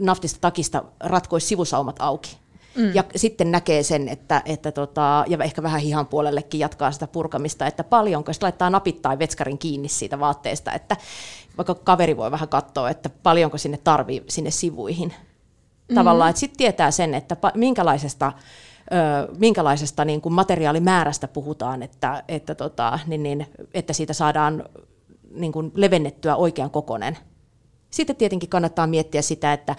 [0.00, 2.36] naftista takista ratkoisi sivusaumat auki.
[2.76, 2.94] Mm.
[2.94, 7.66] Ja sitten näkee sen, että, että tota, ja ehkä vähän hihan puolellekin jatkaa sitä purkamista,
[7.66, 10.96] että paljonko, sitten laittaa napit tai vetskarin kiinni siitä vaatteesta, että
[11.56, 15.12] vaikka kaveri voi vähän katsoa, että paljonko sinne tarvii sinne sivuihin.
[15.88, 15.94] Mm.
[15.94, 18.32] Tavallaan, että sitten tietää sen, että minkälaisesta,
[18.92, 24.64] ö, minkälaisesta niin kuin materiaalimäärästä puhutaan, että, että, tota, niin, niin, että siitä saadaan
[25.30, 27.18] niin kuin levennettyä oikean kokonen.
[27.90, 29.76] Sitten tietenkin kannattaa miettiä sitä, että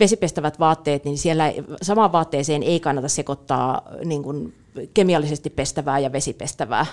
[0.00, 1.52] vesipestävät vaatteet, niin siellä
[1.82, 4.54] samaan vaatteeseen ei kannata sekoittaa niin kuin
[4.94, 6.86] kemiallisesti pestävää ja vesipestävää.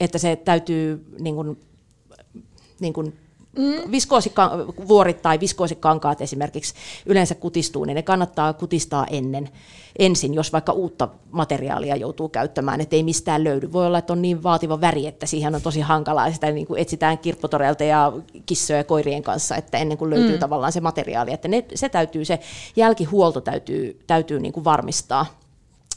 [0.00, 1.60] Että se täytyy niin kuin,
[2.80, 3.18] niin kuin
[3.56, 3.90] Mm.
[3.90, 6.74] Viskoosivuorit tai viskoosikankaat esimerkiksi
[7.06, 9.48] yleensä kutistuu, niin ne kannattaa kutistaa ennen,
[9.98, 13.72] ensin, jos vaikka uutta materiaalia joutuu käyttämään, että ei mistään löydy.
[13.72, 16.80] Voi olla, että on niin vaativa väri, että siihen on tosi hankalaa, sitä niin kuin
[16.80, 18.12] etsitään kirppotoreilta ja
[18.46, 20.38] kissoja ja koirien kanssa, että ennen kuin löytyy mm.
[20.38, 22.40] tavallaan se materiaali, että ne, se täytyy, se
[22.76, 25.26] jälkihuolto täytyy, täytyy niin kuin varmistaa.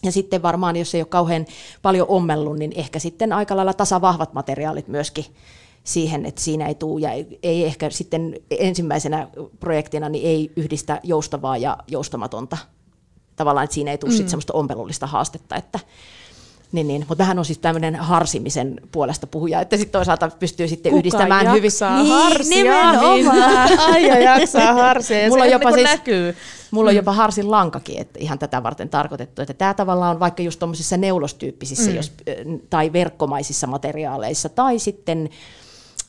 [0.04, 1.46] Ja sitten varmaan, jos ei ole kauhean
[1.82, 5.26] paljon ommellut, niin ehkä sitten aika lailla tasavahvat materiaalit myöskin
[5.84, 7.10] siihen, että siinä ei tule, ja
[7.44, 9.28] ei ehkä sitten ensimmäisenä
[9.60, 12.58] projektina niin ei yhdistä joustavaa ja joustamatonta.
[13.36, 14.16] Tavallaan, että siinä ei tule mm.
[14.16, 15.80] sitten semmoista ompelullista haastetta, että
[16.72, 17.06] niin, niin.
[17.08, 21.52] mutta vähän on siis tämmöinen harsimisen puolesta puhuja, että sitten toisaalta pystyy sitten Kuka yhdistämään
[21.52, 21.72] hyvin.
[22.00, 22.82] Niin, harsia.
[23.94, 26.36] Aija jaksaa harsia, ja mulla se jopa niin siis, näkyy.
[26.72, 26.98] Mulla on mm.
[26.98, 29.42] jopa harsin lankakin, että ihan tätä varten tarkoitettu.
[29.42, 31.96] Että tämä tavallaan on vaikka just tuommoisissa neulostyyppisissä mm.
[31.96, 32.14] jos,
[32.70, 35.30] tai verkkomaisissa materiaaleissa, tai sitten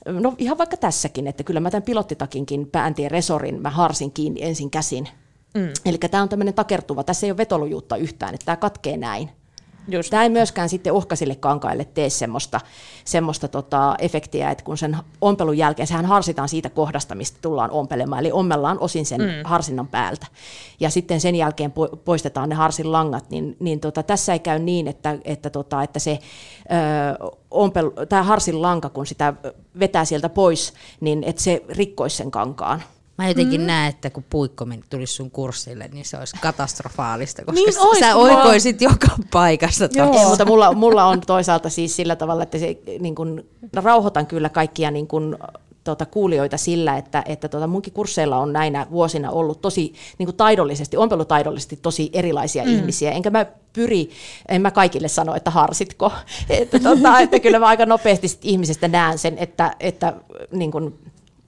[0.07, 4.71] No ihan vaikka tässäkin, että kyllä mä tämän pilottitakinkin pääntien resorin mä harsin kiinni ensin
[4.71, 5.09] käsin.
[5.55, 5.73] Mm.
[5.85, 9.31] Eli tämä on tämmöinen takertuva, tässä ei ole vetolujuutta yhtään, että tämä katkee näin.
[9.91, 10.11] Just.
[10.11, 12.61] Tämä ei myöskään sitten uhkaisille kankaille tee semmoista,
[13.05, 18.21] semmoista tota efektiä, että kun sen ompelun jälkeen, sehän harsitaan siitä kohdasta, mistä tullaan ompelemaan,
[18.21, 19.29] eli ommellaan osin sen mm.
[19.45, 20.27] harsinnan päältä.
[20.81, 21.73] Ja sitten sen jälkeen
[22.05, 25.99] poistetaan ne harsin langat, niin, niin tota, tässä ei käy niin, että, että, tota, että
[25.99, 26.19] se
[27.21, 29.35] ö, ompelu, tämä harsin lanka, kun sitä
[29.79, 32.83] vetää sieltä pois, niin että se rikkoisi sen kankaan.
[33.21, 33.67] Mä jotenkin mm.
[33.67, 38.17] näen, että kun puikko tulisi sun kurssille, niin se olisi katastrofaalista, koska niin ois, sä
[38.17, 39.89] oikoisit joka paikassa.
[39.93, 44.49] Joo, mutta mulla, mulla on toisaalta siis sillä tavalla, että se, niin kun, rauhoitan kyllä
[44.49, 45.39] kaikkia niin kun,
[45.85, 50.37] tuota, kuulijoita sillä, että, että tuota, munkin kursseilla on näinä vuosina ollut tosi niin kuin
[50.37, 52.71] taidollisesti, ompelutaidollisesti tosi erilaisia mm.
[52.71, 54.11] ihmisiä, enkä mä pyri,
[54.49, 56.13] en mä kaikille sano, että harsitko,
[56.49, 60.13] että, tuota, että kyllä mä aika nopeasti ihmisestä näen sen, että, että
[60.53, 60.99] niin kuin,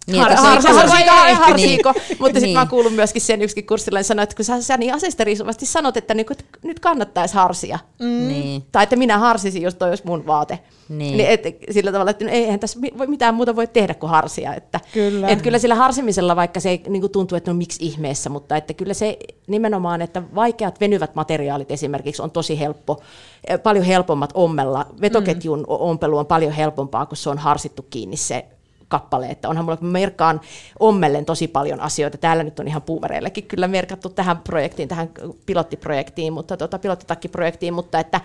[0.07, 2.05] niin, har, har, har, har, harsiiko, niin.
[2.21, 2.59] mutta sitten niin.
[2.59, 5.97] mä kuulun myöskin sen yksikin kurssilla, että sanoin, että kun sä, sä niin asesteriisuvasti sanot,
[5.97, 7.79] että nyt, nyt kannattaisi harsia.
[7.99, 8.29] Mm.
[8.29, 8.65] Niin.
[8.73, 10.59] Tai että minä harsisin, jos toi olisi mun vaate.
[10.89, 11.17] Niin.
[11.17, 14.55] niin et, sillä tavalla, että no eihän tässä mitään muuta voi tehdä kuin harsia.
[14.55, 15.29] Että, kyllä.
[15.29, 18.95] Et kyllä sillä harsimisella, vaikka se niin tuntuu, että no miksi ihmeessä, mutta että kyllä
[18.95, 23.01] se nimenomaan, että vaikeat venyvät materiaalit esimerkiksi on tosi helppo,
[23.49, 24.87] eh, paljon helpommat ommella.
[25.01, 25.65] Vetoketjun mm.
[25.69, 28.47] ompelu on paljon helpompaa, kun se on harsittu kiinni se
[28.93, 30.41] kappale, että onhan mulla, merkkaan
[30.79, 32.19] ommellen tosi paljon asioita.
[32.19, 35.11] Täällä nyt on ihan puuvereillekin kyllä merkattu tähän projektiin, tähän
[35.47, 38.21] pilottiprojektiin, mutta tota, pilottitakkiprojektiin, mutta että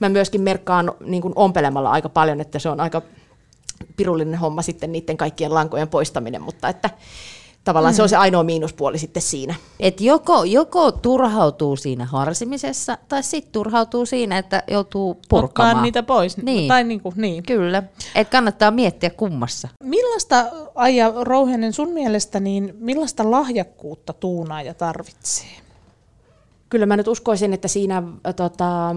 [0.00, 3.02] mä myöskin merkkaan niin kuin ompelemalla aika paljon, että se on aika
[3.96, 6.90] pirullinen homma sitten niiden kaikkien lankojen poistaminen, mutta että
[7.64, 7.96] tavallaan mm.
[7.96, 9.54] se on se ainoa miinuspuoli sitten siinä.
[9.80, 15.70] Et joko, joko turhautuu siinä harsimisessa, tai sitten turhautuu siinä, että joutuu purkamaan.
[15.70, 16.36] Ottaa niitä pois.
[16.36, 16.68] Niin.
[16.68, 17.42] Tai niinku, niin.
[17.42, 17.82] Kyllä.
[18.14, 19.68] Et kannattaa miettiä kummassa.
[19.84, 25.46] Millaista, Aija Rouhenen, sun mielestä, niin millaista lahjakkuutta tuunaaja tarvitsee?
[26.68, 28.02] Kyllä mä nyt uskoisin, että siinä
[28.36, 28.96] tota,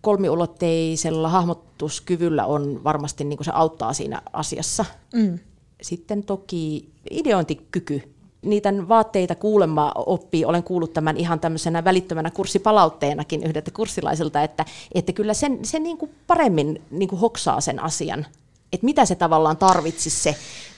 [0.00, 4.84] kolmiulotteisella hahmotuskyvyllä on varmasti niin kuin se auttaa siinä asiassa.
[5.14, 5.38] Mm.
[5.86, 8.02] Sitten toki ideointikyky.
[8.42, 15.12] Niitä vaatteita kuulemma oppii, olen kuullut tämän ihan tämmöisenä välittömänä kurssipalautteenakin yhdeltä kurssilaiselta, että, että
[15.12, 18.26] kyllä sen, se niin kuin paremmin niin kuin hoksaa sen asian,
[18.72, 20.36] että mitä se tavallaan tarvitsisi se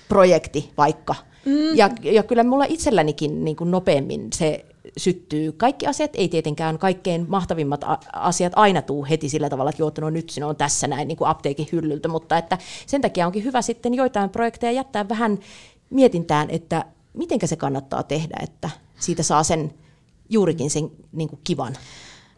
[0.09, 1.15] projekti vaikka.
[1.45, 1.77] Mm.
[1.77, 4.65] Ja, ja kyllä mulla itsellänikin niin kuin nopeammin se
[4.97, 5.53] syttyy.
[5.53, 10.11] Kaikki asiat ei tietenkään, kaikkein mahtavimmat asiat aina tuu heti sillä tavalla, että joo, no
[10.11, 13.63] nyt sinä on tässä näin niin kuin apteekin hyllyltä, mutta että sen takia onkin hyvä
[13.63, 15.39] sitten joitain projekteja jättää vähän
[15.91, 19.75] mietintään, että miten se kannattaa tehdä, että siitä saa sen
[20.29, 21.77] juurikin sen niin kuin kivan.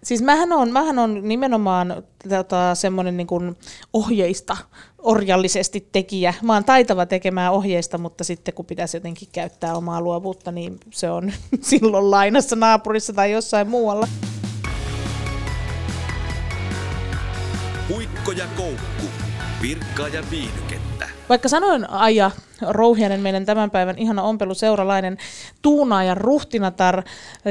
[0.03, 3.57] Siis mähän on, mähän on nimenomaan tota, semmoinen niin
[3.93, 4.57] ohjeista
[5.03, 6.35] orjallisesti tekijä.
[6.43, 11.11] Mä oon taitava tekemään ohjeista, mutta sitten kun pitäisi jotenkin käyttää omaa luovuutta, niin se
[11.11, 14.09] on silloin lainassa naapurissa tai jossain muualla.
[17.89, 19.07] Puikko ja koukku,
[19.63, 20.89] virkkaa ja viihdykettä.
[21.31, 22.31] Vaikka sanoin Aija
[22.69, 25.19] Rouhianen, meidän tämän päivän ihana ompeluseuralainen
[25.62, 27.03] tuunaaja ruhtinatar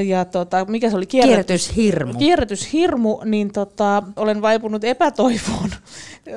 [0.06, 1.06] ja tota, mikä se oli?
[1.06, 2.14] Kierrätys, kierrätyshirmu.
[2.20, 5.70] Kierrätyshirmu, niin tota, olen vaipunut epätoivoon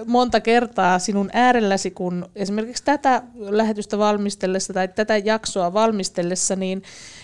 [0.07, 6.83] monta kertaa sinun äärelläsi, kun esimerkiksi tätä lähetystä valmistellessa tai tätä jaksoa valmistellessa, niin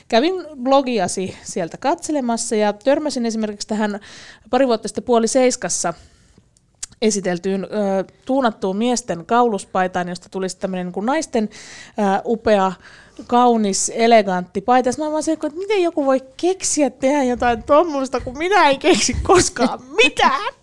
[0.08, 4.00] kävin blogiasi sieltä katselemassa ja törmäsin esimerkiksi tähän
[4.50, 5.94] pari vuotta sitten puoli seiskassa
[7.02, 7.68] esiteltyyn ö,
[8.24, 11.48] tuunattuun miesten kauluspaitaan, josta tuli tämmöinen niin naisten
[11.98, 12.72] ö, upea,
[13.26, 14.92] kaunis, elegantti paita.
[14.92, 18.78] Sitten mä vaan se, että miten joku voi keksiä tehdä jotain tuommoista, kun minä en
[18.78, 20.54] keksi koskaan mitään.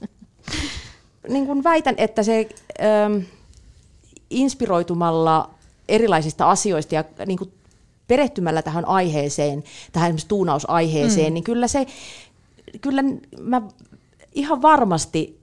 [1.30, 2.50] niin kuin väitän, että se
[2.82, 3.18] ähm,
[4.30, 5.50] inspiroitumalla
[5.90, 7.52] erilaisista asioista ja niin kuin
[8.08, 11.34] perehtymällä tähän aiheeseen, tähän esimerkiksi tuunausaiheeseen, mm.
[11.34, 11.86] niin kyllä se,
[12.82, 13.04] kyllä
[13.40, 13.62] mä
[14.34, 15.40] ihan varmasti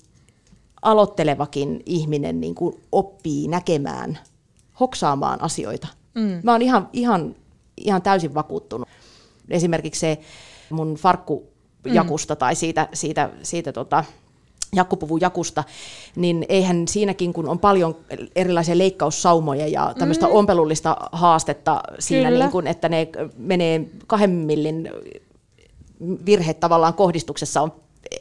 [0.82, 4.18] aloittelevakin ihminen niin kuin oppii näkemään,
[4.80, 5.88] hoksaamaan asioita.
[6.14, 6.40] Mm.
[6.42, 7.34] Mä oon ihan, ihan,
[7.76, 8.88] ihan täysin vakuuttunut.
[9.50, 10.18] Esimerkiksi se
[10.70, 12.38] mun farkkujakusta mm.
[12.38, 14.04] tai siitä, siitä, siitä tota,
[14.76, 15.64] jakkupuvun jakusta,
[16.16, 17.96] niin eihän siinäkin, kun on paljon
[18.36, 20.32] erilaisia leikkaussaumoja ja tämmöistä mm.
[20.32, 24.90] ompelullista haastetta siinä, niin kuin, että ne menee kahden millin
[26.26, 27.72] virheet tavallaan kohdistuksessa on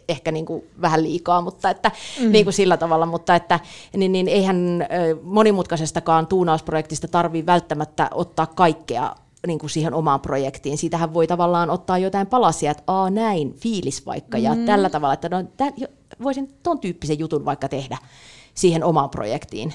[0.10, 2.32] ehkä niin kuin vähän liikaa, mutta että, mm.
[2.32, 3.60] niin kuin sillä tavalla, mutta että
[3.98, 4.88] niin, niin eihän
[5.24, 9.16] monimutkaisestakaan tuunausprojektista tarvitse välttämättä ottaa kaikkea
[9.48, 10.78] niin kuin siihen omaan projektiin.
[10.78, 14.44] Siitähän voi tavallaan ottaa jotain palasia, että aa näin, fiilis vaikka, mm.
[14.44, 15.66] ja tällä tavalla, että no, tä,
[16.24, 17.98] voisin ton tyyppisen jutun vaikka tehdä
[18.54, 19.74] siihen omaan projektiin.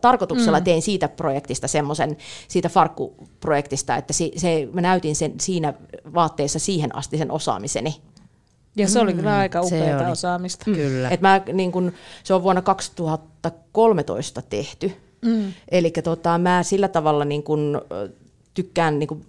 [0.00, 0.64] Tarkoituksella mm.
[0.64, 2.16] tein siitä projektista semmoisen,
[2.48, 5.74] siitä farkkuprojektista, että se, se, mä näytin sen siinä
[6.14, 7.96] vaatteessa siihen asti sen osaamiseni.
[8.76, 10.64] Ja se oli mm, kyllä aika upeaa osaamista.
[10.70, 10.76] Mm.
[10.76, 11.08] Kyllä.
[11.08, 11.92] Et mä, niin kun,
[12.24, 14.92] se on vuonna 2013 tehty.
[15.24, 15.52] Mm.
[15.68, 17.82] Eli tota, mä sillä tavalla niin kun,
[18.54, 19.24] tykkään, niin kuin,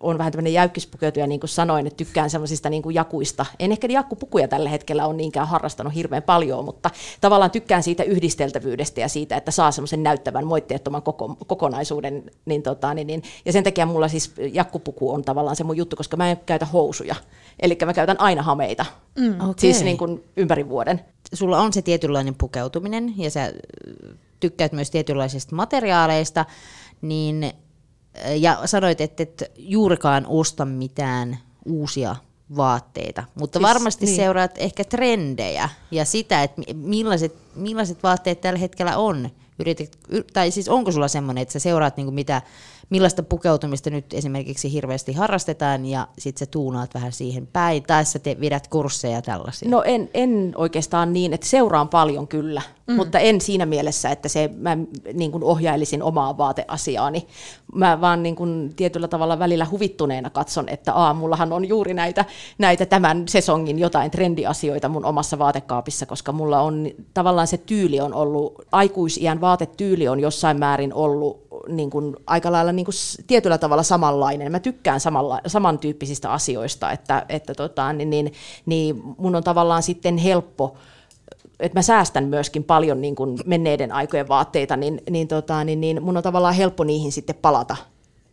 [0.00, 3.46] on vähän tämmöinen jäykkispukeutuja, niin kuin sanoin, että tykkään semmoisista niin jakuista.
[3.58, 9.00] En ehkä jakkupukuja tällä hetkellä ole niinkään harrastanut hirveän paljon, mutta tavallaan tykkään siitä yhdisteltävyydestä
[9.00, 12.30] ja siitä, että saa semmoisen näyttävän, moitteettoman koko, kokonaisuuden.
[12.44, 15.96] Niin, tota, niin, niin, ja sen takia mulla siis jakkupuku on tavallaan se mun juttu,
[15.96, 17.14] koska mä en käytä housuja.
[17.60, 18.86] Eli mä käytän aina hameita,
[19.18, 19.40] mm.
[19.40, 19.54] okay.
[19.58, 21.00] siis niin kuin ympäri vuoden.
[21.32, 23.52] Sulla on se tietynlainen pukeutuminen ja sä
[24.40, 26.44] tykkäät myös tietynlaisista materiaaleista,
[27.02, 27.52] niin
[28.36, 32.16] ja sanoit, että et juurikaan osta mitään uusia
[32.56, 34.16] vaatteita, mutta siis, varmasti niin.
[34.16, 39.30] seuraat ehkä trendejä ja sitä, että millaiset, millaiset vaatteet tällä hetkellä on.
[39.58, 39.98] Yritit,
[40.32, 42.42] tai siis onko sulla semmoinen, että sä seuraat niinku mitä
[42.90, 48.18] millaista pukeutumista nyt esimerkiksi hirveästi harrastetaan ja sitten sä tuunaat vähän siihen päin, tai sä
[48.18, 49.68] te vedät kursseja tällaisia?
[49.68, 52.94] No en, en oikeastaan niin, että seuraan paljon kyllä, mm.
[52.94, 54.76] mutta en siinä mielessä, että se, mä
[55.14, 57.26] niin kuin ohjailisin omaa vaateasiaani.
[57.74, 62.24] Mä vaan niin kuin tietyllä tavalla välillä huvittuneena katson, että aamullahan on juuri näitä,
[62.58, 68.14] näitä tämän sesongin jotain trendiasioita mun omassa vaatekaapissa, koska mulla on tavallaan se tyyli on
[68.14, 72.94] ollut, aikuisiän vaatetyyli on jossain määrin ollut niin kuin aika lailla niin kuin
[73.26, 74.52] tietyllä tavalla samanlainen.
[74.52, 78.32] Mä tykkään samalla, samantyyppisistä asioista, että, että tota, niin, niin,
[78.66, 80.76] niin mun on tavallaan sitten helppo
[81.60, 86.02] että mä säästän myöskin paljon niin kuin menneiden aikojen vaatteita, niin, niin, tota, niin, niin
[86.02, 87.76] mun on tavallaan helppo niihin sitten palata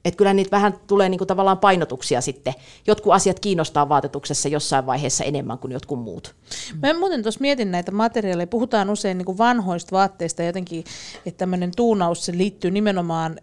[0.05, 2.53] että kyllä niitä vähän tulee niinku tavallaan painotuksia sitten.
[2.87, 6.35] Jotkut asiat kiinnostaa vaatetuksessa jossain vaiheessa enemmän kuin jotkut muut.
[6.81, 8.47] Mä muuten tuossa mietin näitä materiaaleja.
[8.47, 10.83] Puhutaan usein niinku vanhoista vaatteista jotenkin,
[11.25, 13.39] että tämmöinen tuunaus se liittyy nimenomaan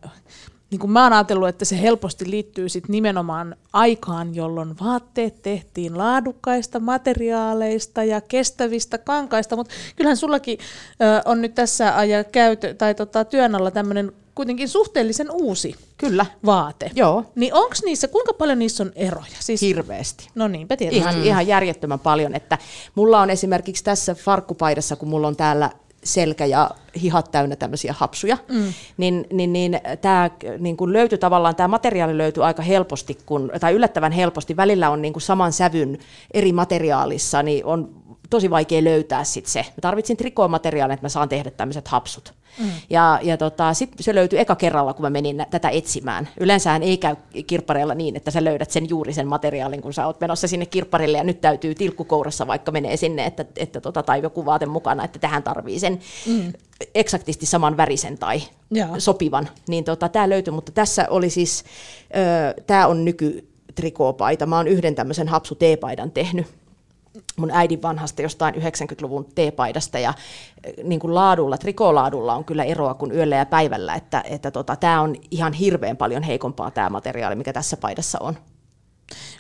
[0.70, 5.98] niin kuin mä oon ajatellut, että se helposti liittyy sit nimenomaan aikaan, jolloin vaatteet tehtiin
[5.98, 10.58] laadukkaista materiaaleista ja kestävistä kankaista, mutta kyllähän sullakin
[11.24, 16.26] on nyt tässä ajan käytö, tai tota, työn alla tämmöinen kuitenkin suhteellisen uusi Kyllä.
[16.46, 16.90] vaate.
[16.94, 17.24] Joo.
[17.34, 19.36] Niin onko niissä, kuinka paljon niissä on eroja?
[19.40, 19.62] Siis...
[19.62, 20.28] Hirveästi.
[20.34, 21.24] No niin, ihan, mm.
[21.24, 22.34] ihan järjettömän paljon.
[22.34, 22.58] Että
[22.94, 25.70] mulla on esimerkiksi tässä farkkupaidassa, kun mulla on täällä
[26.04, 26.70] selkä ja
[27.02, 28.72] hihat täynnä tämmöisiä hapsuja, mm.
[28.96, 33.72] niin, niin, niin tämä niin kun löytyi tavallaan, tämä materiaali löytyi aika helposti, kun, tai
[33.72, 35.98] yllättävän helposti, välillä on niin kuin saman sävyn
[36.34, 37.99] eri materiaalissa, niin on
[38.30, 39.60] tosi vaikea löytää sit se.
[39.60, 42.34] Mä tarvitsin trikoomateriaalin, että mä saan tehdä tämmöiset hapsut.
[42.58, 42.70] Mm.
[42.90, 46.28] Ja, ja tota, sitten se löytyi eka kerralla, kun mä menin nä- tätä etsimään.
[46.40, 47.16] Yleensähän ei käy
[47.46, 51.18] kirppareilla niin, että sä löydät sen juuri sen materiaalin, kun sä oot menossa sinne kirpparille
[51.18, 55.18] ja nyt täytyy tilkkukourassa vaikka menee sinne, että, että tota, tai joku vaate mukana, että
[55.18, 56.52] tähän tarvii sen mm.
[56.94, 58.88] eksaktisti saman värisen tai ja.
[58.98, 59.48] sopivan.
[59.68, 61.64] Niin tota, tämä löytyi, mutta tässä oli siis,
[62.66, 64.46] tämä on nyky trikoopaita.
[64.46, 66.46] Mä oon yhden tämmöisen hapsu teepaidan tehnyt
[67.36, 70.14] mun äidin vanhasta jostain 90-luvun teepaidasta ja
[70.64, 74.76] eh, niin kuin laadulla, trikolaadulla on kyllä eroa kuin yöllä ja päivällä, että, että tota,
[74.76, 78.36] tämä on ihan hirveän paljon heikompaa tämä materiaali, mikä tässä paidassa on.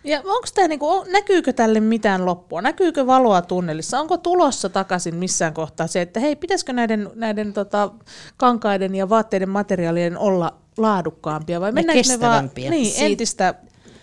[0.04, 2.62] Ja onko tämä niinku, näkyykö tälle mitään loppua?
[2.62, 4.00] Näkyykö valoa tunnelissa?
[4.00, 7.90] Onko tulossa takaisin missään kohtaa se, että hei, pitäisikö näiden, näiden tota,
[8.36, 13.54] kankaiden ja vaatteiden materiaalien olla laadukkaampia vai mennäänkö ne vaan niin, entistä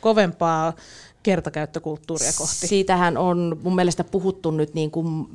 [0.02, 0.74] kovempaa
[1.24, 2.68] kertakäyttökulttuuria kohti.
[2.68, 5.28] Siitähän on mun mielestä puhuttu nyt niin kuin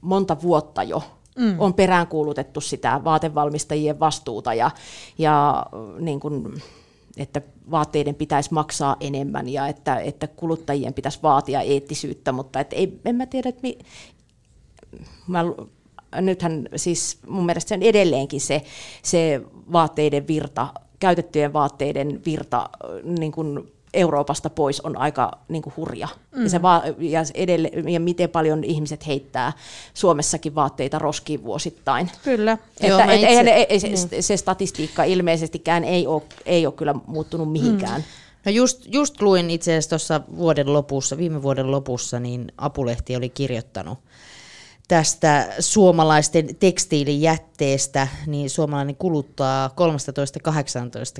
[0.00, 1.02] monta vuotta jo,
[1.38, 1.60] mm.
[1.60, 4.70] on peräänkuulutettu sitä vaatevalmistajien vastuuta ja,
[5.18, 5.66] ja
[5.98, 6.62] niin kuin,
[7.16, 13.00] että vaatteiden pitäisi maksaa enemmän ja että, että kuluttajien pitäisi vaatia eettisyyttä, mutta et ei,
[13.04, 13.78] en mä tiedä, että mi,
[15.26, 15.44] mä,
[16.20, 18.62] nythän siis mun mielestä se on edelleenkin se,
[19.02, 19.40] se
[19.72, 20.68] vaatteiden virta,
[21.00, 22.70] käytettyjen vaatteiden virta
[23.18, 26.08] niin kuin Euroopasta pois on aika niin kuin hurja.
[26.34, 26.42] Mm.
[26.42, 29.52] Ja, se va- ja, edelle, ja miten paljon ihmiset heittää
[29.94, 32.10] Suomessakin vaatteita roskiin vuosittain.
[32.24, 32.52] Kyllä.
[32.52, 33.96] Että, Joo, et, itse, ei, ei, se, mm.
[34.20, 38.00] se statistiikka ilmeisestikään ei ole, ei ole kyllä muuttunut mihinkään.
[38.00, 38.06] Mm.
[38.44, 43.28] No just, just luin itse asiassa tuossa vuoden lopussa, viime vuoden lopussa, niin Apulehti oli
[43.28, 43.98] kirjoittanut
[44.90, 49.72] tästä suomalaisten tekstiilijätteestä, niin suomalainen kuluttaa 13-18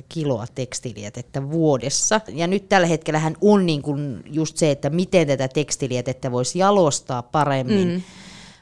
[0.09, 2.21] kiloa tekstiilijätettä vuodessa.
[2.27, 6.59] Ja nyt tällä hetkellä hän on niin kuin just se, että miten tätä tekstiilijätettä voisi
[6.59, 8.01] jalostaa paremmin, mm.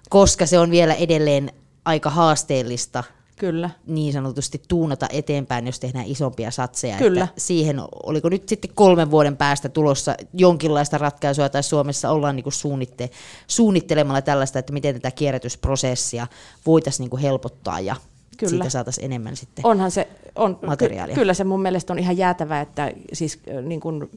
[0.10, 1.52] koska se on vielä edelleen
[1.86, 3.04] aika haasteellista
[3.40, 3.70] Kyllä.
[3.88, 6.98] niin sanotusti tuunata eteenpäin, jos tehdään isompia satseja.
[6.98, 7.24] Kyllä.
[7.24, 12.44] Että siihen, oliko nyt sitten kolmen vuoden päästä tulossa jonkinlaista ratkaisua, tai Suomessa ollaan niin
[12.44, 13.10] kuin suunnitte,
[13.48, 16.28] suunnittelemalla tällaista, että miten tätä kierrätysprosessia
[16.66, 17.96] voitaisiin niin kuin helpottaa ja
[18.38, 18.50] Kyllä.
[18.50, 21.16] siitä saataisiin enemmän sitten Onhan se, on, materiaalia.
[21.16, 24.10] Ky- kyllä se mun mielestä on ihan jäätävä, että siis niin kun,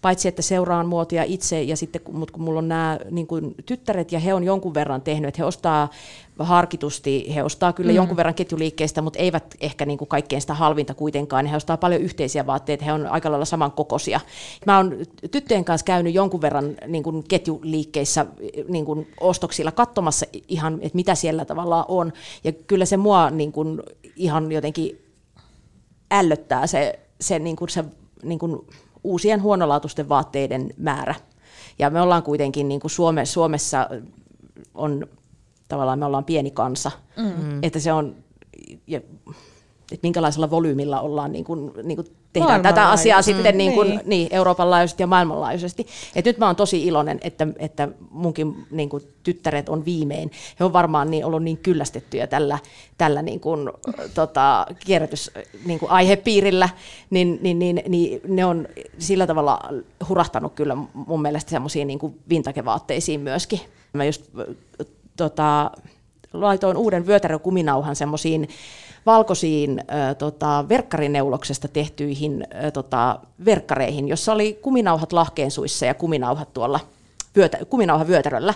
[0.00, 4.12] paitsi että seuraan muotia itse, ja sitten, mutta kun mulla on nämä niin kun, tyttäret,
[4.12, 5.88] ja he on jonkun verran tehnyt, että he ostaa
[6.38, 7.96] harkitusti, he ostaa kyllä mm.
[7.96, 12.02] jonkun verran ketjuliikkeistä, mutta eivät ehkä niin kuin kaikkein sitä halvinta kuitenkaan, he ostaa paljon
[12.02, 14.20] yhteisiä vaatteita, he on aika lailla samankokoisia.
[14.66, 14.96] Mä oon
[15.30, 18.26] tyttöjen kanssa käynyt jonkun verran niin kuin ketjuliikkeissä
[18.68, 22.12] niin kuin ostoksilla katsomassa ihan, että mitä siellä tavallaan on,
[22.44, 23.82] ja kyllä se mua niin kuin
[24.16, 25.04] ihan jotenkin
[26.10, 27.84] ällöttää se, se, niin kuin se
[28.22, 28.58] niin kuin
[29.04, 31.14] uusien huonolaatuisten vaatteiden määrä.
[31.78, 33.90] Ja me ollaan kuitenkin, niin kuin Suome, Suomessa
[34.74, 35.06] on
[35.68, 37.58] tavallaan me ollaan pieni kansa, mm.
[37.62, 38.16] että se on,
[38.86, 39.00] ja,
[39.92, 44.00] että minkälaisella volyymilla ollaan niin kuin, niin kuin tehdään tätä asiaa sitten niin kuin, niin.
[44.04, 45.86] Niin, Euroopan laajuisesti ja maailmanlaajuisesti.
[46.14, 50.30] Et nyt mä oon tosi iloinen, että, että munkin niin kuin, tyttäret on viimein.
[50.60, 52.58] He on varmaan niin, ollut niin kyllästettyjä tällä,
[52.98, 53.70] tällä niin kuin,
[54.14, 55.30] tota, kierrätys
[55.64, 56.68] niin kuin aihepiirillä,
[57.10, 59.60] niin, niin, niin, niin, ne on sillä tavalla
[60.08, 63.60] hurahtanut kyllä mun mielestä semmoisiin niin vintakevaatteisiin myöskin.
[63.92, 64.24] Mä just
[65.18, 65.70] tota,
[66.32, 68.48] laitoin uuden vyötärökuminauhan semmoisiin
[69.06, 76.80] valkoisiin äh, tota, verkkarineuloksesta tehtyihin äh, tota, verkkareihin, jossa oli kuminauhat lahkeensuissa ja kuminauhat tuolla
[77.36, 78.54] vyötä, kuminauha vyötäröllä.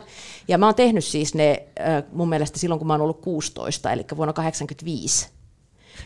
[0.48, 3.92] Ja mä oon tehnyt siis ne äh, mun mielestä silloin, kun mä oon ollut 16,
[3.92, 5.29] eli vuonna 85.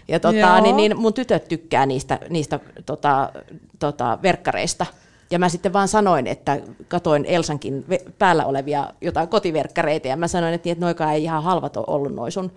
[0.09, 3.33] Ja tota, niin, niin mun tytöt tykkää niistä, niistä tota,
[3.79, 4.87] tota, verkkareista.
[5.30, 7.84] Ja mä sitten vaan sanoin, että katoin Elsankin
[8.18, 11.84] päällä olevia jotain kotiverkkareita, ja mä sanoin, että, niin, että noikaan ei ihan halvat ole
[11.88, 12.52] ollut noin sun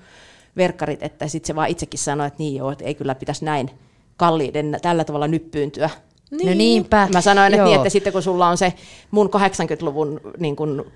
[0.57, 3.69] verkkarit, että sitten se vaan itsekin sanoi, että niin joo, että ei kyllä pitäisi näin
[4.17, 5.89] kalliiden tällä tavalla nyppyyntyä.
[6.31, 6.47] Niin.
[6.47, 7.07] No niinpä.
[7.13, 8.73] Mä sanoin, että, niin, että sitten kun sulla on se
[9.11, 10.91] mun 80-luvun niin kun,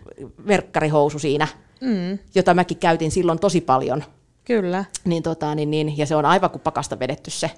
[0.47, 1.47] verkkarihousu siinä,
[1.81, 2.19] mm.
[2.35, 4.03] jota mäkin käytin silloin tosi paljon.
[4.45, 4.85] Kyllä.
[5.05, 7.51] Niin, tota, niin, niin, ja se on aivan kuin pakasta vedetty se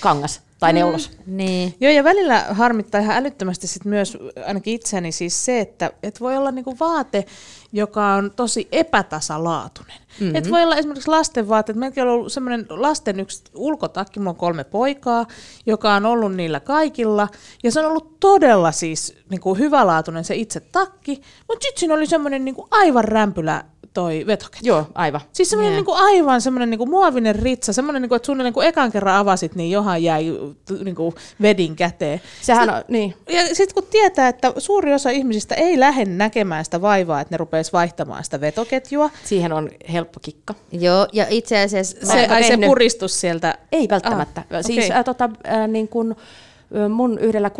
[0.00, 1.10] kangas tai neulos.
[1.10, 1.74] Mm, niin.
[1.80, 6.36] Joo, ja välillä harmittaa ihan älyttömästi sit myös ainakin itseni siis se, että et voi
[6.36, 7.24] olla niinku vaate,
[7.72, 9.96] joka on tosi epätasalaatuinen.
[10.20, 10.36] Mm-hmm.
[10.36, 11.78] Et voi olla esimerkiksi lasten vaatteet.
[11.78, 15.26] Meilläkin on ollut semmoinen lasten yksi ulkotakki, mulla on kolme poikaa,
[15.66, 17.28] joka on ollut niillä kaikilla.
[17.64, 22.06] Ja se on ollut todella siis niinku hyvälaatuinen se itse takki, mutta sitten siinä oli
[22.06, 23.64] semmoinen niinku aivan rämpylä
[23.94, 24.66] toi vetoketju.
[24.68, 25.20] Joo, aivan.
[25.32, 25.78] Siis semmoinen yeah.
[25.78, 29.70] niinku aivan semmoinen niinku muovinen ritsa, semmoinen niinku, että suunnilleen kun ekan kerran avasit, niin
[29.70, 30.24] johan jäi
[30.84, 32.20] niinku vedin käteen.
[32.42, 33.14] Sehän on, niin.
[33.28, 37.36] Ja sitten kun tietää, että suuri osa ihmisistä ei lähde näkemään sitä vaivaa, että ne
[37.36, 39.10] rupeaisi vaihtamaan sitä vetoketjua.
[39.24, 40.54] Siihen on helppo kikka.
[40.72, 42.06] Joo, ja itse asiassa...
[42.06, 43.58] Se, ai se puristus sieltä?
[43.72, 44.42] Ei välttämättä.
[44.50, 44.98] Ah, siis okay.
[44.98, 46.16] äh, tota, äh, niin kun,
[46.88, 47.50] mun yhdellä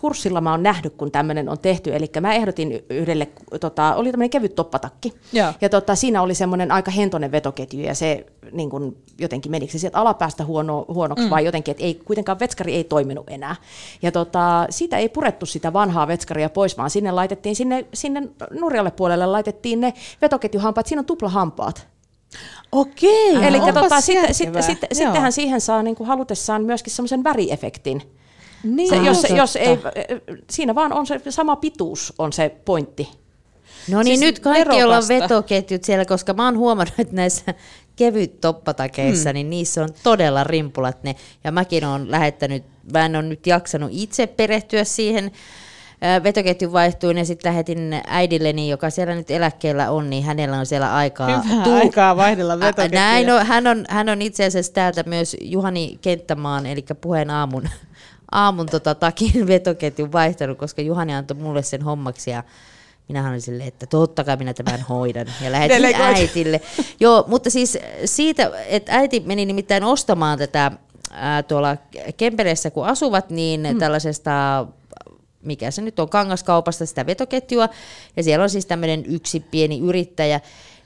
[0.00, 1.94] kurssilla mä oon nähnyt, kun tämmöinen on tehty.
[1.94, 3.28] Eli mä ehdotin yhdelle,
[3.60, 5.12] tota, oli tämmöinen kevyt toppatakki.
[5.32, 9.72] Ja, ja tota, siinä oli semmoinen aika hentonen vetoketju ja se niin kun, jotenkin menikö
[9.72, 11.30] se sieltä alapäästä huono, huonoksi mm.
[11.30, 13.56] vai jotenkin, että ei, kuitenkaan vetskari ei toiminut enää.
[14.02, 18.90] Ja tota, siitä ei purettu sitä vanhaa vetskaria pois, vaan sinne laitettiin, sinne, sinne nurjalle
[18.90, 21.86] puolelle laitettiin ne vetoketjuhampaat, siinä on tuplahampaat.
[22.72, 28.02] Okei, Eli tota, sitten, sitten, sitten, sittenhän siihen saa niin kuin halutessaan myöskin semmoisen väriefektin.
[28.66, 29.78] Niin, se, jos, jos ei,
[30.50, 33.08] siinä vaan on se sama pituus on se pointti.
[33.90, 37.54] No niin, siis nyt kaikki on vetoketjut siellä, koska mä oon huomannut, että näissä
[37.96, 39.34] kevyt toppatakeissa, hmm.
[39.34, 41.16] niin niissä on todella rimpulat ne.
[41.44, 45.30] Ja mäkin oon lähettänyt, mä en ole nyt jaksanut itse perehtyä siihen
[46.00, 50.66] Ää, Vetoketju vaihtui ja sitten lähetin äidilleni, joka siellä nyt eläkkeellä on, niin hänellä on
[50.66, 51.42] siellä aikaa.
[51.42, 53.00] Hyvää aikaa vaihdella vetoketjuja.
[53.00, 57.68] Näin on, hän, on, hän on itse asiassa täältä myös Juhani Kenttämaan, eli puheen aamun,
[58.32, 62.44] aamun tota, takin vetoketjun vaihtanut, koska Juhani antoi mulle sen hommaksi ja
[63.08, 66.16] minähän olin silleen, että totta kai minä tämän hoidan ja lähetin Delegoit.
[66.16, 66.60] äitille.
[67.00, 70.72] Joo, mutta siis siitä, että äiti meni nimittäin ostamaan tätä
[71.10, 71.76] ää, tuolla
[72.16, 73.78] Kempeleessä, kun asuvat, niin mm.
[73.78, 74.66] tällaisesta
[75.42, 77.68] mikä se nyt on, kangaskaupasta sitä vetoketjua,
[78.16, 80.40] ja siellä on siis tämmöinen yksi pieni yrittäjä,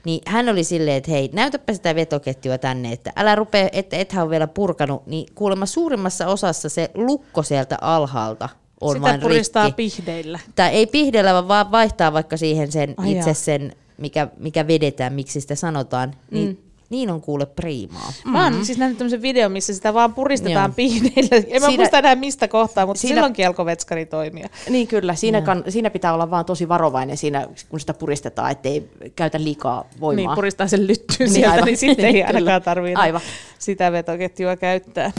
[0.05, 4.23] niin hän oli silleen, että hei, näytäpä sitä vetoketjua tänne, että älä rupea, että ethän
[4.23, 8.49] ole vielä purkanut, niin kuulemma suurimmassa osassa se lukko sieltä alhaalta
[8.81, 9.89] on Sitä vain puristaa rikki.
[9.89, 10.39] pihdeillä.
[10.55, 13.33] Tai ei pihdellä, vaan vaihtaa vaikka siihen sen Ai itse jaa.
[13.33, 16.57] sen, mikä, mikä vedetään, miksi sitä sanotaan, niin mm.
[16.91, 18.13] Niin on kuule priimaa.
[18.25, 20.75] Mä oon siis nähnyt tämmöisen videon, missä sitä vaan puristetaan Joo.
[20.75, 21.35] pihdeillä.
[21.47, 24.49] En mä Siinä- muista enää mistä kohtaa, mutta Siinä- silloinkin alkoi vetskari toimia.
[24.69, 28.89] Niin kyllä, siinä, kan, siinä pitää olla vaan tosi varovainen siinä, kun sitä puristetaan, ettei
[29.15, 30.25] käytä liikaa voimaa.
[30.25, 31.65] Niin, puristaa sen lyttyyn Niin, sieltä, aivan.
[31.65, 33.21] niin sitten ei Niin, ainakaan tarvitse Aivan.
[33.59, 35.11] sitä vetoketjua käyttää.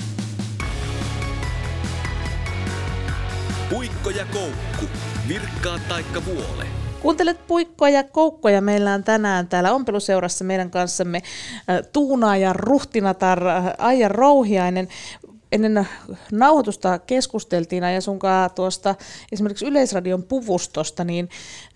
[3.71, 4.87] Puikko ja koukku.
[5.29, 6.67] Virkkaa taikka vuole.
[7.03, 8.61] Kuuntelet puikkoja ja koukkoja.
[8.61, 11.23] Meillä on tänään täällä ompeluseurassa meidän kanssamme
[11.71, 14.89] äh, Tuuna ja ruhtinatar äh, Aija Rouhiainen.
[15.53, 15.89] Ennen
[16.33, 18.95] nauhoitusta keskusteltiin Aija sunkaan tuosta
[19.33, 21.29] esimerkiksi Yleisradion puvustosta, niin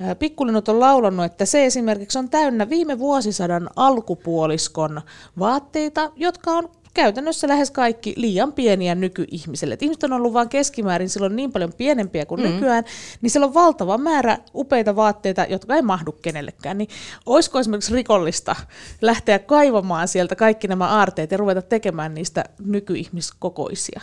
[0.02, 5.00] äh, Pikkulinut on laulanut, että se esimerkiksi on täynnä viime vuosisadan alkupuoliskon
[5.38, 9.74] vaatteita, jotka on käytännössä lähes kaikki liian pieniä nykyihmiselle.
[9.74, 12.46] Et ihmiset on ollut vain keskimäärin silloin niin paljon pienempiä kuin mm.
[12.46, 12.84] nykyään,
[13.20, 16.78] niin siellä on valtava määrä upeita vaatteita, jotka ei mahdu kenellekään.
[16.78, 16.88] Niin
[17.26, 18.56] olisiko esimerkiksi rikollista
[19.00, 24.00] lähteä kaivamaan sieltä kaikki nämä aarteet ja ruveta tekemään niistä nykyihmiskokoisia?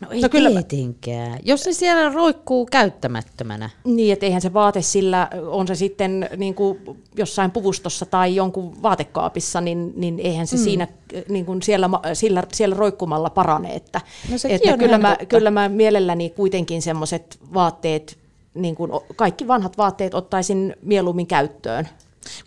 [0.00, 1.38] No ei No kyllä mä- tietenkään.
[1.44, 3.70] Jos se siellä roikkuu käyttämättömänä.
[3.84, 6.78] Niin, että eihän se vaate sillä, on se sitten niin kuin
[7.16, 10.62] jossain puvustossa tai jonkun vaatekaapissa, niin, niin eihän se mm.
[10.62, 10.88] siinä
[11.28, 13.74] niin kuin siellä, sillä, siellä roikkumalla parane.
[13.74, 15.26] Että, No että kyllä, mä, totta.
[15.26, 18.18] kyllä mä mielelläni kuitenkin semmoiset vaatteet,
[18.54, 21.88] niin kuin kaikki vanhat vaatteet ottaisin mieluummin käyttöön.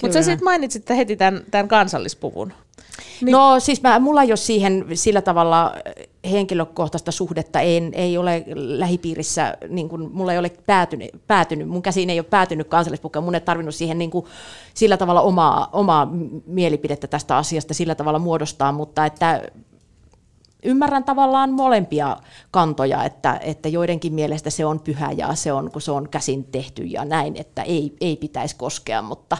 [0.02, 2.54] Mutta sä sitten mainitsit heti tämän, tämän kansallispuvun.
[3.22, 3.32] Niin.
[3.32, 5.74] No siis mä, mulla ei ole siihen sillä tavalla
[6.32, 12.10] henkilökohtaista suhdetta, ei, ei ole lähipiirissä, niin kuin, mulla ei ole päätynyt, päätynyt, mun käsiin
[12.10, 14.26] ei ole päätynyt kansallispukka, mun ei tarvinnut siihen niin kuin,
[14.74, 16.08] sillä tavalla omaa, omaa
[16.46, 19.42] mielipidettä tästä asiasta sillä tavalla muodostaa, mutta että
[20.64, 22.18] ymmärrän tavallaan molempia
[22.52, 26.44] kantoja, että, että joidenkin mielestä se on pyhä ja se on, kun se on käsin
[26.44, 29.38] tehty ja näin, että ei, ei pitäisi koskea, mutta,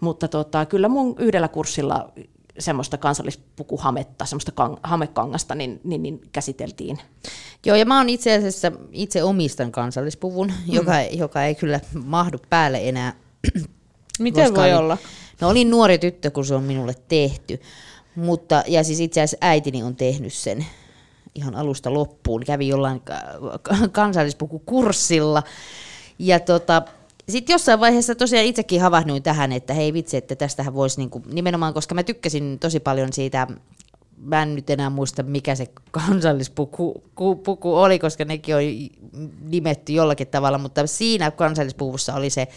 [0.00, 2.08] mutta tota, kyllä mun yhdellä kurssilla
[2.58, 6.98] semmoista kansallispukuhametta, semmoista kang, hamekangasta, niin, niin, niin käsiteltiin.
[7.66, 10.72] Joo, ja mä oon itse asiassa, itse omistan kansallispuvun, mm.
[10.74, 13.12] joka, joka ei kyllä mahdu päälle enää.
[14.18, 14.98] Miten voi olin- olla?
[15.40, 17.60] No olin nuori tyttö, kun se on minulle tehty.
[18.14, 20.66] Mutta, ja siis itse asiassa äitini on tehnyt sen
[21.34, 22.44] ihan alusta loppuun.
[22.44, 25.42] Kävi jollain ka- ka- kansallispukukurssilla.
[26.18, 26.82] Ja tota,
[27.28, 31.74] sitten jossain vaiheessa tosiaan itsekin havahduin tähän, että hei vitsi, että tästähän voisi niinku, nimenomaan,
[31.74, 33.46] koska mä tykkäsin tosi paljon siitä,
[34.16, 38.62] mä en nyt enää muista mikä se kansallispuku ku, puku oli, koska nekin on
[39.40, 42.48] nimetty jollakin tavalla, mutta siinä kansallispuvussa oli se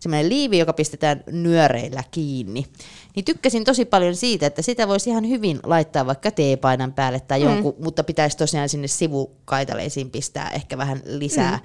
[0.00, 2.66] semmoinen liivi, joka pistetään nyöreillä kiinni.
[3.16, 7.42] Niin tykkäsin tosi paljon siitä, että sitä voisi ihan hyvin laittaa vaikka teepainan päälle tai
[7.42, 7.84] jonkun, mm.
[7.84, 11.56] mutta pitäisi tosiaan sinne sivukaitaleisiin pistää ehkä vähän lisää.
[11.56, 11.62] Mm.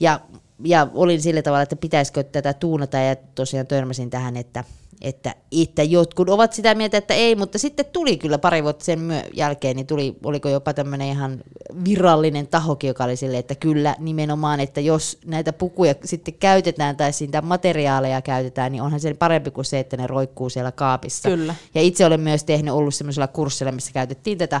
[0.00, 0.20] Ja,
[0.64, 4.64] ja olin sillä tavalla, että pitäisikö tätä tuunata ja tosiaan törmäsin tähän, että,
[5.00, 8.98] että, että jotkut ovat sitä mieltä, että ei, mutta sitten tuli kyllä pari vuotta sen
[8.98, 11.40] myö- jälkeen, niin tuli, oliko jopa tämmöinen ihan
[11.84, 17.12] virallinen tahokin, joka oli silleen, että kyllä nimenomaan, että jos näitä pukuja sitten käytetään tai
[17.12, 21.28] siitä materiaaleja käytetään, niin onhan se parempi kuin se, että ne roikkuu siellä kaapissa.
[21.28, 21.54] Kyllä.
[21.74, 24.60] Ja itse olen myös tehnyt ollut semmoisella kurssilla, missä käytettiin tätä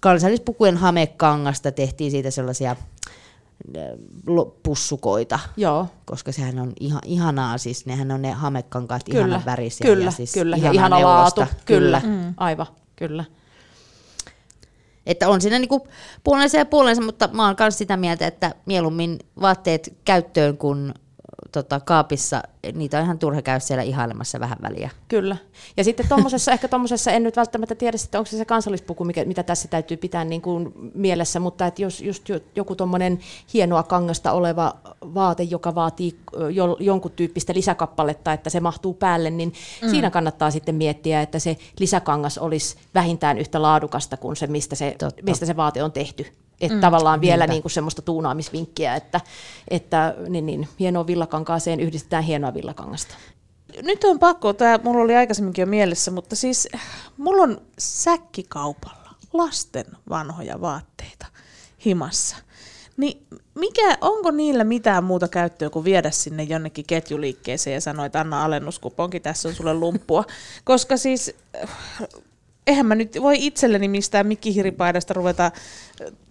[0.00, 2.76] kansallispukujen hamekangasta, tehtiin siitä sellaisia
[4.62, 9.86] pussukoita, Joo, koska sehän on ihan, ihanaa, siis nehän on ne hamekankaat kyllä, ihanan värisiä.
[9.86, 11.64] kyllä, ja siis kyllä, ja ihanaa ihana laatu, neulosta.
[11.64, 12.34] kyllä, mm.
[12.36, 13.24] aivan, kyllä.
[15.06, 15.88] Että on siinä niinku
[16.24, 20.94] puolensa ja puolensa, mutta mä oon myös sitä mieltä, että mieluummin vaatteet käyttöön kuin
[21.54, 22.42] tota, kaapissa,
[22.72, 24.90] niitä on ihan turha käydä siellä ihailemassa vähän väliä.
[25.08, 25.36] Kyllä.
[25.76, 29.24] Ja sitten tuommoisessa, ehkä tuommoisessa, en nyt välttämättä tiedä, että onko se se kansallispuku, mikä,
[29.24, 33.18] mitä tässä täytyy pitää niin kuin mielessä, mutta että jos just jo- joku tuommoinen
[33.54, 34.74] hienoa kangasta oleva
[35.14, 36.18] vaate, joka vaatii
[36.52, 39.52] jo, jonkun tyyppistä lisäkappaletta, että se mahtuu päälle, niin
[39.82, 39.90] mm.
[39.90, 44.96] siinä kannattaa sitten miettiä, että se lisäkangas olisi vähintään yhtä laadukasta kuin se, mistä se,
[44.98, 45.22] Totta.
[45.22, 46.26] mistä se vaate on tehty.
[46.60, 49.20] Että mm, tavallaan vielä niin kuin semmoista tuunaamisvinkkiä, että,
[49.68, 53.14] että niin, niin, hienoa villakankaaseen yhdistetään hienoa villakangasta.
[53.82, 56.68] Nyt on pakko, tämä mulla oli aikaisemminkin jo mielessä, mutta siis
[57.16, 61.26] mulla on säkkikaupalla lasten vanhoja vaatteita
[61.84, 62.36] himassa.
[62.96, 68.20] Niin mikä, onko niillä mitään muuta käyttöä kuin viedä sinne jonnekin ketjuliikkeeseen ja sanoa, että
[68.20, 70.24] anna alennuskuponki, tässä on sulle lumppua?
[70.64, 71.34] Koska siis
[72.66, 75.50] eihän mä nyt voi itselleni mistään mikkihiripaidasta ruveta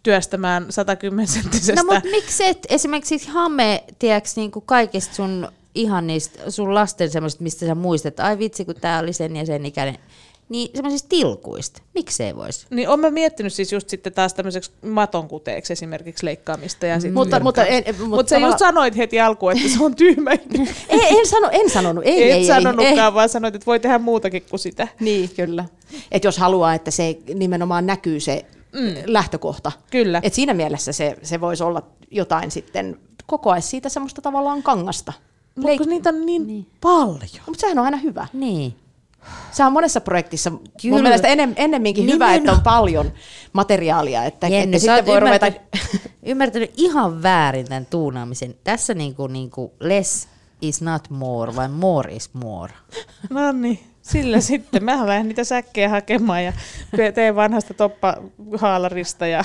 [0.03, 1.83] työstämään 110 senttisestä.
[1.83, 7.09] No mutta miksi et esimerkiksi hame, tiedäks, niin kuin kaikista sun ihan niistä sun lasten
[7.09, 9.97] semmoisista, mistä sä muistat, ai vitsi kun tää oli sen ja sen ikäinen,
[10.49, 11.81] niin semmoisista tilkuista.
[11.93, 12.67] Miksei voisi?
[12.69, 16.85] Niin on mä miettinyt siis just sitten taas tämmöiseksi matonkuteeksi esimerkiksi leikkaamista.
[16.85, 19.95] Ja sit mutta, mutta, en, mutta, mutta sä just sanoit heti alkuun, että se on
[19.95, 20.31] tyhmä.
[20.89, 22.03] ei, en, sano, en sanonut.
[22.05, 23.13] Ei, Et ei, sanonutkaan, ei.
[23.13, 24.87] vaan sanoit, että voi tehdä muutakin kuin sitä.
[24.99, 25.65] Niin, kyllä.
[26.11, 28.95] Että jos haluaa, että se nimenomaan näkyy se mm.
[29.05, 29.71] lähtökohta.
[29.91, 30.19] Kyllä.
[30.23, 31.81] Et siinä mielessä se, se voisi olla
[32.11, 35.13] jotain sitten, kokoaisi siitä semmoista tavallaan kangasta.
[35.55, 36.67] Mutta Leik- niitä on niin, niin.
[36.81, 37.43] paljon.
[37.45, 38.27] Mutta sehän on aina hyvä.
[38.33, 38.75] Niin.
[39.51, 40.95] Se on monessa projektissa Kyllä.
[40.95, 42.57] Mun mielestä enem, ennemminkin Niin, hyvä, niin että on.
[42.57, 43.11] on paljon
[43.53, 45.47] materiaalia, että, Jenny, että sä sitten voi ruveta...
[45.47, 46.01] ymmärtänyt,
[46.31, 48.55] ymmärtänyt ihan väärin tämän tuunaamisen.
[48.63, 50.27] Tässä niinku, niinku less
[50.61, 52.73] is not more, vai more is more.
[53.29, 54.83] No niin, sillä sitten.
[54.83, 56.53] Mä lähden niitä säkkejä hakemaan ja
[57.15, 59.27] teen vanhasta toppahaalarista.
[59.27, 59.43] Ja...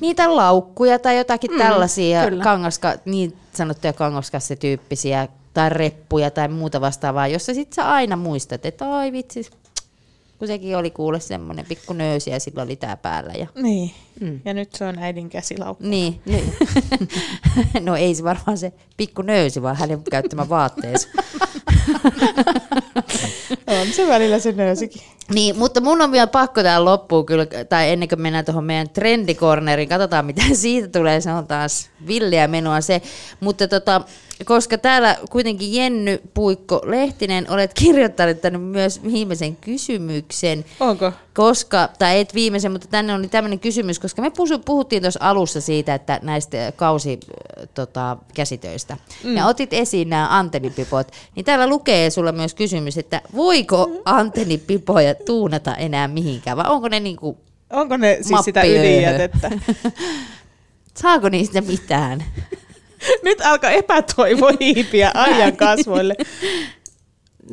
[0.00, 2.44] Niitä laukkuja tai jotakin mm, tällaisia kyllä.
[2.44, 8.88] kangaska, niin sanottuja kangaskassityyppisiä tai reppuja tai muuta vastaavaa, jossa sit sä aina muistat, että
[8.88, 9.50] oi vitsi,
[10.38, 13.32] kun sekin oli kuule semmoinen pikku nöysi ja sillä oli tää päällä.
[13.32, 13.46] Ja...
[13.54, 13.90] Niin,
[14.20, 14.40] mm.
[14.44, 15.84] ja nyt se on äidin käsilaukku.
[15.86, 16.54] Niin, niin.
[17.86, 21.08] no ei se varmaan se pikku nöysi, vaan hänen käyttämä vaatteensa.
[23.80, 25.02] On se välillä se nöysikin.
[25.34, 28.88] Niin, mutta mun on vielä pakko tähän loppuun kyllä, tai ennen kuin mennään tuohon meidän
[28.90, 33.02] trendikorneriin, katsotaan mitä siitä tulee, se on taas villiä menoa se.
[33.40, 34.00] Mutta tota,
[34.44, 40.64] koska täällä kuitenkin Jenny Puikko Lehtinen olet kirjoittanut tänne myös viimeisen kysymyksen.
[40.80, 41.12] Onko?
[41.34, 44.32] Koska, tai et viimeisen, mutta tänne oli tämmöinen kysymys, koska me
[44.64, 47.20] puhuttiin tuossa alussa siitä, että näistä kausi
[47.74, 48.96] tota, käsitöistä.
[49.24, 49.36] Mm.
[49.36, 55.74] Ja otit esiin nämä antennipipot, niin täällä lukee sulla myös kysymys, että voiko antennipipoja tuunata
[55.74, 57.38] enää mihinkään, vai onko ne niinku,
[57.70, 59.50] Onko ne siis sitä ydinjätettä?
[61.02, 62.24] saako niistä mitään?
[63.22, 66.14] Nyt alkaa epätoivo hiipiä ajan kasvoille.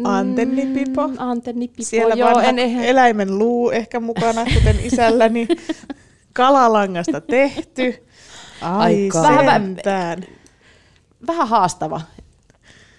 [0.03, 1.07] Antennipipo.
[1.07, 5.47] Mm, antennipipo, Siellä joo, vanha en, en, eläimen luu ehkä mukana, kuten isälläni.
[6.33, 8.07] Kalalangasta tehty.
[8.61, 9.09] Ai.
[9.13, 10.25] Vähän- sentään.
[11.27, 12.01] vähän haastava,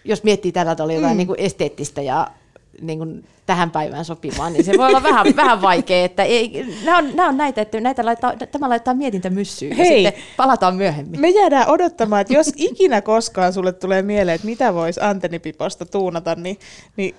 [0.05, 1.17] jos miettii tällä, oli jotain mm.
[1.17, 2.31] niin kuin esteettistä ja
[2.81, 6.05] niin kuin tähän päivään sopivaa, niin se voi olla vähän, vähän vaikea.
[6.05, 10.03] Että ei, nämä, on, nämä on näitä, että näitä laittaa, tämä laittaa mietintämyssyyn Hei.
[10.03, 11.21] ja sitten palataan myöhemmin.
[11.21, 16.35] Me jäädään odottamaan, että jos ikinä koskaan sulle tulee mieleen, että mitä voisi antennipiposta tuunata,
[16.35, 16.59] niin,
[16.97, 17.15] niin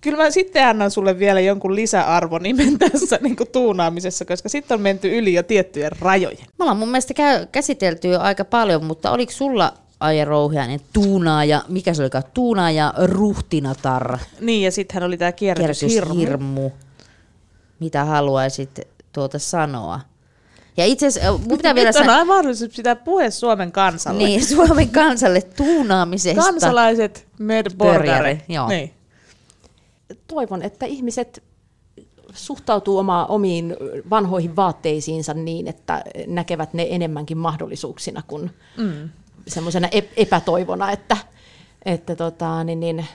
[0.00, 4.80] kyllä mä sitten annan sulle vielä jonkun lisäarvonimen tässä niin kuin tuunaamisessa, koska sitten on
[4.80, 6.46] menty yli jo tiettyjen rajojen.
[6.58, 11.62] Me ollaan mun mielestä käy, käsitelty jo aika paljon, mutta oliko sulla Aija Rouhiainen tuunaaja,
[11.68, 16.14] mikä se olikaan, tuunaaja ruhtinatar, Niin, ja sitten hän oli tämä kierrätyshirmu.
[16.14, 16.70] kierrätyshirmu,
[17.80, 18.80] mitä haluaisit
[19.12, 20.00] tuota sanoa?
[20.76, 24.22] Ja itse asiassa, mun pitää vielä Nyt on sanoa, aina mahdollisuus pitää puhe Suomen kansalle.
[24.22, 26.42] niin, Suomen kansalle tuunaamisesta.
[26.42, 27.98] Kansalaiset medborgare.
[27.98, 28.68] Börjare, joo.
[28.68, 28.92] Niin.
[30.28, 31.42] Toivon, että ihmiset
[32.34, 33.76] suhtautuu oma, omiin
[34.10, 39.08] vanhoihin vaatteisiinsa niin, että näkevät ne enemmänkin mahdollisuuksina kuin mm.
[39.48, 41.16] Semmoisena ep- epätoivona, että,
[41.84, 43.06] että tota, niin, niin,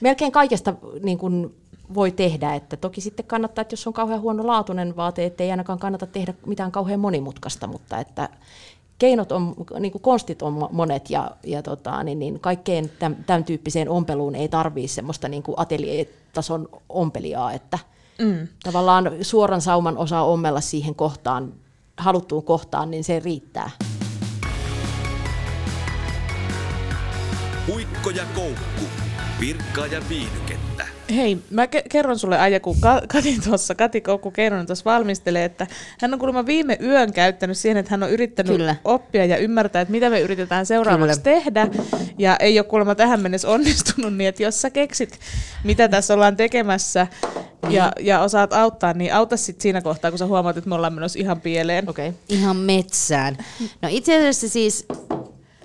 [0.00, 1.54] melkein kaikesta niin kuin
[1.94, 6.06] voi tehdä, että toki sitten kannattaa, että jos on kauhean huonolaatuinen vaate, ettei ainakaan kannata
[6.06, 8.28] tehdä mitään kauhean monimutkaista, mutta että
[8.98, 13.24] keinot on, niin kuin konstit on mo- monet ja, ja tota, niin, niin kaikkeen tämän,
[13.26, 17.78] tämän tyyppiseen ompeluun ei tarvii semmoista niin kuin ateljeetason ompelijaa, että
[18.18, 18.48] mm.
[18.62, 21.52] tavallaan suoran sauman osaa ommella siihen kohtaan,
[21.96, 23.70] haluttuun kohtaan, niin se riittää.
[27.70, 28.84] Puikko ja koukku.
[29.40, 30.86] Virkkaa ja viihdykettä.
[31.16, 35.44] Hei, mä ke- kerron sulle Aija, kun Ka- Kati tuossa, Kati Koukku Keinonen tuossa valmistelee,
[35.44, 35.66] että
[36.00, 38.76] hän on kuulemma viime yön käyttänyt siihen, että hän on yrittänyt Kyllä.
[38.84, 41.36] oppia ja ymmärtää, että mitä me yritetään seuraavaksi Kyllä.
[41.36, 41.68] tehdä.
[42.18, 45.18] Ja ei ole kuulemma tähän mennessä onnistunut, niin että jos sä keksit,
[45.64, 47.06] mitä tässä ollaan tekemässä
[47.68, 50.94] ja, ja osaat auttaa, niin auta sit siinä kohtaa, kun sä huomaat, että me ollaan
[50.94, 51.88] menossa ihan pieleen.
[51.88, 52.08] Okei.
[52.08, 52.20] Okay.
[52.28, 53.36] Ihan metsään.
[53.82, 54.86] No itse asiassa siis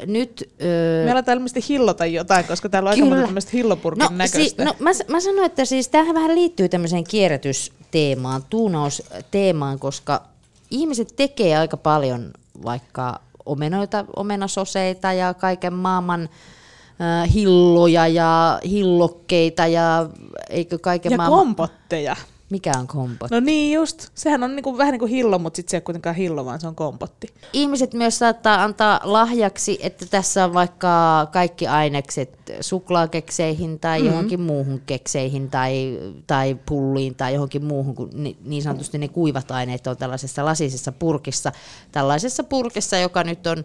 [0.05, 0.53] nyt...
[0.61, 3.15] Öö, Me aletaan ilmeisesti hillota jotain, koska täällä on aika Kyllä.
[3.15, 4.65] monta tämmöistä hillopurkin no, näköistä.
[4.65, 10.21] no mä, mä sanoin, että siis tämähän vähän liittyy tämmöiseen kierrätysteemaan, tuunausteemaan, koska
[10.71, 12.33] ihmiset tekee aika paljon
[12.63, 16.29] vaikka omenoita, omenasoseita ja kaiken maailman
[17.01, 20.09] äh, hilloja ja hillokkeita ja
[20.49, 21.39] eikö kaiken Ja maailman...
[21.39, 22.15] kompotteja.
[22.55, 23.31] Mikä on kompot?
[23.31, 24.07] No niin just.
[24.13, 26.59] Sehän on niinku, vähän niin kuin hillo, mutta sitten se ei ole kuitenkaan hillo, vaan
[26.59, 27.27] se on kompotti.
[27.53, 34.11] Ihmiset myös saattaa antaa lahjaksi, että tässä on vaikka kaikki ainekset suklaakekseihin tai mm-hmm.
[34.11, 39.51] johonkin muuhun kekseihin tai, tai pulliin tai johonkin muuhun, kun ni, niin sanotusti ne kuivat
[39.51, 41.51] aineet on tällaisessa lasisessa purkissa.
[41.91, 43.63] Tällaisessa purkissa, joka nyt on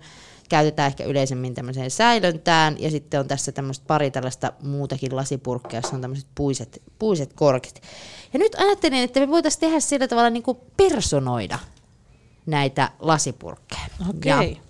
[0.48, 5.94] käytetään ehkä yleisemmin tämmöiseen säilöntään, ja sitten on tässä tämmöistä pari tällaista muutakin lasipurkkia, jossa
[5.94, 7.80] on tämmöiset puiset, puiset korkit.
[8.32, 11.58] Ja nyt ajattelin, että me voitaisiin tehdä sillä tavalla niin kuin personoida
[12.46, 13.82] näitä lasipurkkeja.
[14.10, 14.50] Okei.
[14.52, 14.60] Ja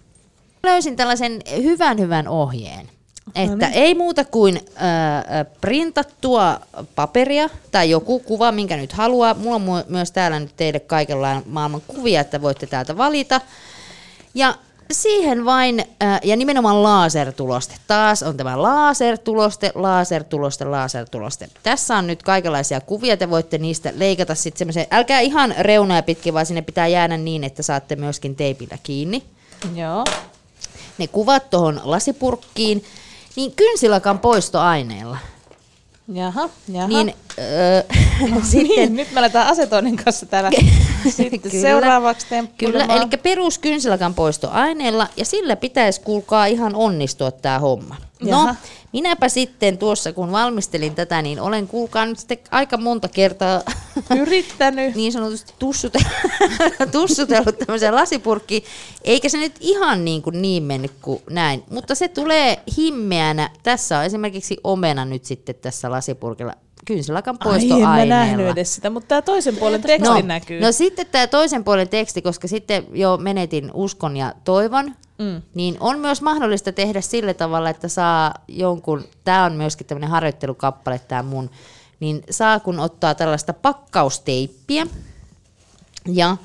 [0.63, 2.91] löysin tällaisen hyvän hyvän ohjeen.
[3.35, 3.79] Että niin.
[3.79, 6.61] ei muuta kuin äh, printattua
[6.95, 9.35] paperia tai joku kuva, minkä nyt haluaa.
[9.35, 13.41] Mulla on myös täällä nyt teille kaikenlainen maailman kuvia, että voitte täältä valita.
[14.35, 14.55] Ja
[14.93, 17.75] siihen vain, äh, ja nimenomaan lasertuloste.
[17.87, 21.49] Taas on tämä lasertuloste, lasertuloste, lasertuloste.
[21.63, 26.35] Tässä on nyt kaikenlaisia kuvia, te voitte niistä leikata sitten semmoisen, älkää ihan reunoja pitkin,
[26.35, 29.23] vaan sinne pitää jäädä niin, että saatte myöskin teipillä kiinni
[29.75, 30.05] Joo.
[30.99, 32.85] ne kuvat tuohon lasipurkkiin,
[33.37, 35.19] niin kynsilakan poistoaineella.
[36.13, 36.89] Jaha, jaha.
[36.89, 37.83] Niin, öö,
[38.21, 40.51] niin, sitten, nyt me aletaan asetoinnin kanssa täällä
[41.09, 41.63] sitten Kyllä.
[41.63, 42.27] seuraavaksi
[42.59, 47.97] kyllä, eli perus kynsilakan poistoaineella, ja sillä pitäisi kuulkaa ihan onnistua tämä homma.
[48.21, 48.55] No, Jaha.
[48.93, 53.63] minäpä sitten tuossa, kun valmistelin tätä, niin olen kuulkaa nyt sitten aika monta kertaa
[54.21, 54.95] Yrittänyt.
[54.95, 56.13] niin sanotusti tussutellut,
[56.93, 58.63] tussutellut tämmöiseen lasipurkkiin,
[59.05, 63.51] eikä se nyt ihan niin, kuin niin mennyt kuin näin, mutta se tulee himmeänä.
[63.63, 66.55] Tässä on esimerkiksi omena nyt sitten tässä lasipurkilla
[66.87, 68.15] kynsilakan Ai, en mä poistoaineella.
[68.15, 70.61] nähnyt edes sitä, mutta tämä toisen puolen teksti no, näkyy.
[70.61, 75.43] No sitten tämä toisen puolen teksti, koska sitten jo menetin uskon ja toivon, mm.
[75.55, 81.01] niin on myös mahdollista tehdä sillä tavalla, että saa jonkun, tämä on myöskin tämmöinen harjoittelukappale
[81.09, 81.51] tämä mun,
[82.01, 84.87] niin saa kun ottaa tällaista pakkausteippiä
[86.07, 86.37] ja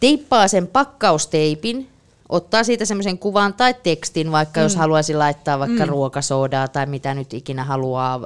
[0.00, 1.91] teippaa sen pakkausteipin,
[2.32, 4.64] ottaa siitä semmoisen kuvan tai tekstin, vaikka mm.
[4.64, 5.88] jos haluaisi laittaa vaikka mm.
[5.88, 8.20] ruokasoodaa tai mitä nyt ikinä haluaa äh,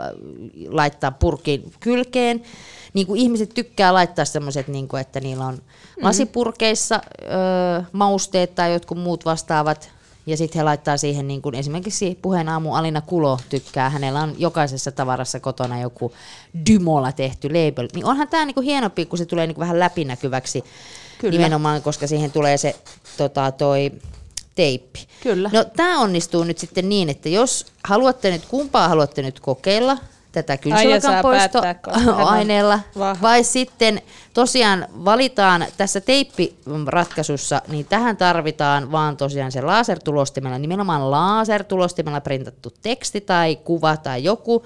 [0.69, 2.43] laittaa purkin kylkeen.
[2.95, 6.05] Niin kuin ihmiset tykkää laittaa semmoiset, niin kuin, että niillä on mm.
[6.05, 9.91] lasipurkeissa ö, mausteet tai jotkut muut vastaavat.
[10.27, 14.35] Ja sitten he laittaa siihen, niin kuin esimerkiksi puheen aamu Alina Kulo tykkää, hänellä on
[14.39, 16.13] jokaisessa tavarassa kotona joku
[16.71, 17.89] dymolla tehty label.
[17.95, 20.65] Niin onhan tämä niin hienompi, kun se tulee niin vähän läpinäkyväksi
[21.19, 21.33] Kyllä.
[21.33, 22.77] nimenomaan, koska siihen tulee se
[23.17, 23.93] tota, toi
[24.55, 25.07] teippi.
[25.23, 25.51] Kyllä.
[25.53, 29.99] No tämä onnistuu nyt sitten niin, että jos haluatte nyt, kumpaa haluatte nyt kokeilla,
[30.33, 32.81] tätä kynsilakan poistoaineella,
[33.23, 34.03] vai sitten
[34.35, 43.21] tosiaan valitaan tässä teippiratkaisussa, niin tähän tarvitaan vaan tosiaan se lasertulostimella, nimenomaan lasertulostimella printattu teksti
[43.21, 44.65] tai kuva tai joku,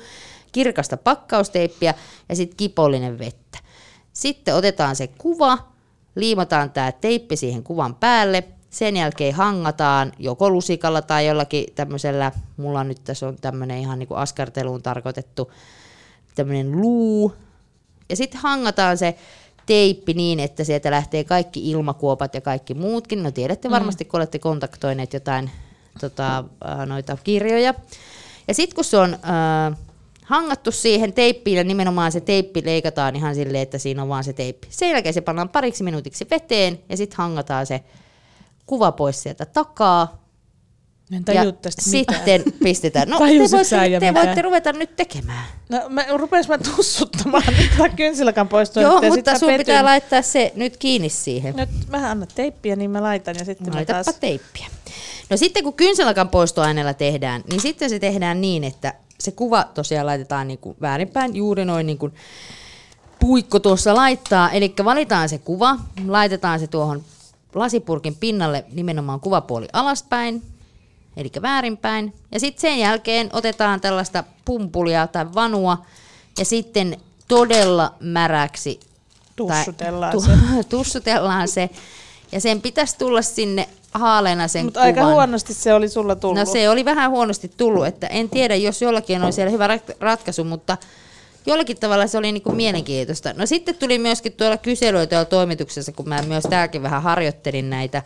[0.52, 1.94] kirkasta pakkausteippiä
[2.28, 3.58] ja sitten kipollinen vettä.
[4.12, 5.58] Sitten otetaan se kuva,
[6.14, 12.84] liimataan tämä teippi siihen kuvan päälle, sen jälkeen hangataan joko lusikalla tai jollakin tämmöisellä, mulla
[12.84, 15.52] nyt tässä on tämmöinen ihan niin kuin askarteluun tarkoitettu
[16.34, 17.34] tämmöinen luu,
[18.08, 19.14] ja sitten hangataan se
[19.66, 23.22] teippi niin, että sieltä lähtee kaikki ilmakuopat ja kaikki muutkin.
[23.22, 25.50] No tiedätte varmasti, kun olette kontaktoineet jotain
[26.00, 26.44] tota,
[26.86, 27.74] noita kirjoja.
[28.48, 29.78] Ja sitten kun se on äh,
[30.30, 34.32] hangattu siihen teippiin ja nimenomaan se teippi leikataan ihan silleen, että siinä on vaan se
[34.32, 34.66] teippi.
[34.70, 37.80] Sen jälkeen se pannaan pariksi minuutiksi veteen ja sitten hangataan se
[38.66, 40.20] kuva pois sieltä takaa.
[41.12, 42.18] En Ja tästä mitään.
[42.20, 43.08] sitten pistetään.
[43.08, 44.26] No te Tajusitko sä, voitte, te mitään?
[44.26, 45.44] voitte ruveta nyt tekemään.
[45.68, 48.82] No, mä rupes mä tussuttamaan nyt kynsilakan poistoa.
[48.82, 49.66] Joo, mutta mä sun petyin.
[49.66, 51.56] pitää laittaa se nyt kiinni siihen.
[51.56, 54.16] Nyt vähän anna teippiä, niin mä laitan ja sitten mä Laitapa taas...
[54.20, 54.66] teippiä.
[55.30, 60.06] No sitten kun kynsilakan poistoaineella tehdään, niin sitten se tehdään niin, että se kuva tosiaan
[60.06, 62.14] laitetaan niin kuin väärinpäin, juuri noin niin kuin
[63.20, 64.50] puikko tuossa laittaa.
[64.50, 67.02] Eli valitaan se kuva, laitetaan se tuohon
[67.54, 70.42] lasipurkin pinnalle nimenomaan kuvapuoli alaspäin,
[71.16, 72.14] eli väärinpäin.
[72.32, 75.78] Ja sitten sen jälkeen otetaan tällaista pumpulia tai vanua
[76.38, 76.96] ja sitten
[77.28, 78.80] todella märäksi
[79.36, 80.30] tai- Tussutellaan tu- se.
[80.68, 81.70] tussutellaan se.
[82.32, 86.38] Ja sen pitäisi tulla sinne haaleena sen Mutta aika huonosti se oli sulla tullut.
[86.38, 89.96] No se oli vähän huonosti tullut, että en tiedä, jos jollakin oli siellä hyvä rat-
[90.00, 90.76] ratkaisu, mutta
[91.46, 93.32] jollakin tavalla se oli niinku mielenkiintoista.
[93.32, 98.02] No sitten tuli myöskin tuolla kyselyä tuolla toimituksessa, kun mä myös täälläkin vähän harjoittelin näitä,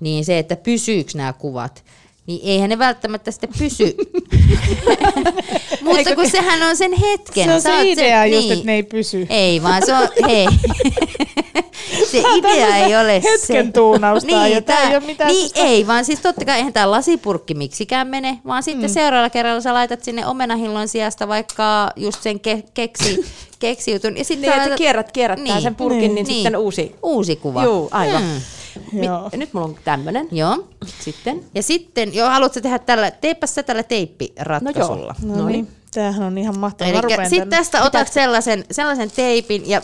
[0.00, 1.84] niin se, että pysyykö nämä kuvat.
[2.26, 3.94] Niin eihän ne välttämättä sitten pysy.
[5.84, 7.44] Mutta kun sehän on sen hetken.
[7.44, 8.52] Se on Sä se idea just, niin.
[8.52, 9.26] että ne ei pysy.
[9.30, 10.46] Ei, vaan se on, hei.
[12.10, 13.72] se idea ei ole hetken se.
[13.72, 16.72] tuunausta niin, ja tää ei oo mitään niin sellaista- ei, vaan siis totta kai eihän
[16.72, 18.94] tämä lasipurkki miksikään mene, vaan sitten mm.
[18.94, 23.24] seuraavalla kerralla sä laitat sinne omenahillon sijasta vaikka just sen ke- keksi,
[23.58, 24.16] keksijutun.
[24.16, 26.94] Ja sitten Niin, laitat- kierrät, kierrättää sen purkin, niin, sitten uusi.
[27.02, 27.64] Uusi kuva.
[27.64, 28.22] Juu, aivan.
[28.22, 28.40] Mm.
[28.92, 29.30] Joo.
[29.36, 30.28] nyt mulla on tämmönen.
[30.32, 30.68] Joo.
[31.00, 31.44] Sitten.
[31.54, 35.14] Ja sitten, joo, haluatko tehdä tällä, teipä sä tällä teippiratkaisulla.
[35.22, 35.68] No No niin.
[35.94, 37.02] tämähän on ihan mahtavaa.
[37.28, 39.82] Sitten tästä otat sellaisen, sellaisen teipin ja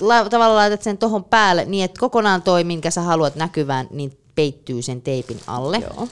[0.00, 4.18] la, tavallaan laitat sen tuohon päälle niin, että kokonaan toi, minkä sä haluat näkyvään, niin
[4.34, 5.78] peittyy sen teipin alle.
[5.78, 6.08] Joo.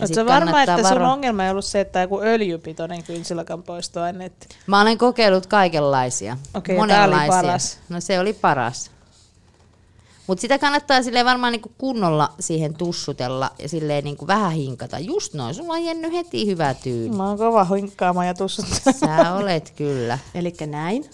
[0.00, 4.30] Oletko varma, että sun varo- ongelma ei ollut se, että joku öljypitoinen kynsilakan poistoaine?
[4.66, 6.36] Mä olen kokeillut kaikenlaisia.
[6.54, 7.78] Oli paras.
[7.88, 8.90] No se oli paras.
[10.30, 14.98] Mutta sitä kannattaa sille varmaan niinku kunnolla siihen tussutella ja silleen niinku vähän hinkata.
[14.98, 17.16] Just noin, sulla on Jenny heti hyvä tyyli.
[17.16, 18.66] Mä oon kova hinkkaamaan ja tussut.
[19.00, 20.18] Sä olet kyllä.
[20.34, 21.10] Eli näin.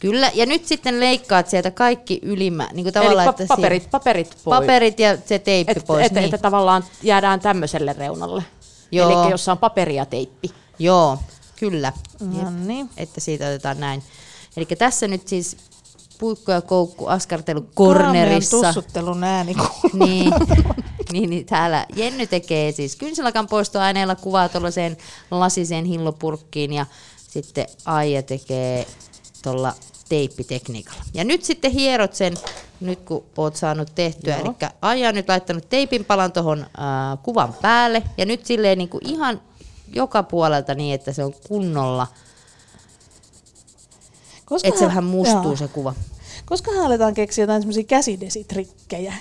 [0.00, 3.82] Kyllä, ja nyt sitten leikkaat sieltä kaikki ylimmä, niin kuin Eli tavallaan, pa- että paperit,
[3.82, 4.58] siihen- paperit pois.
[4.60, 6.06] paperit ja se teippi Että pois.
[6.06, 6.34] et, niin.
[6.34, 8.44] et, tavallaan jäädään tämmöiselle reunalle.
[8.92, 9.22] Joo.
[9.22, 10.50] Eli jossa on paperi ja teippi.
[10.78, 11.18] Joo,
[11.56, 11.92] kyllä.
[12.20, 12.90] No niin.
[12.96, 14.02] Että siitä otetaan näin.
[14.56, 15.56] Eli tässä nyt siis
[16.18, 18.56] puikko ja koukku askartelu cornerissa.
[18.56, 19.56] Kaamean tussuttelun ääni.
[19.92, 20.32] Niin,
[21.12, 24.96] niin, niin, täällä Jenny tekee siis kynsilakan poistoaineella kuvaa tuollaiseen
[25.30, 26.86] lasiseen hillopurkkiin ja
[27.28, 28.86] sitten Aija tekee
[29.42, 29.74] tuolla
[30.08, 31.02] teippitekniikalla.
[31.14, 32.34] Ja nyt sitten hierot sen,
[32.80, 34.36] nyt kun oot saanut tehtyä.
[34.36, 34.54] Joo.
[34.60, 38.88] Eli Aija on nyt laittanut teipin palan tuohon äh, kuvan päälle ja nyt silleen niin
[38.88, 39.40] kuin ihan
[39.92, 42.06] joka puolelta niin, että se on kunnolla,
[44.48, 45.56] Koska että se vähän mustuu joo.
[45.56, 45.94] se kuva.
[46.46, 49.14] Koskahan aletaan keksiä jotain semmoisia käsidesitrikkejä.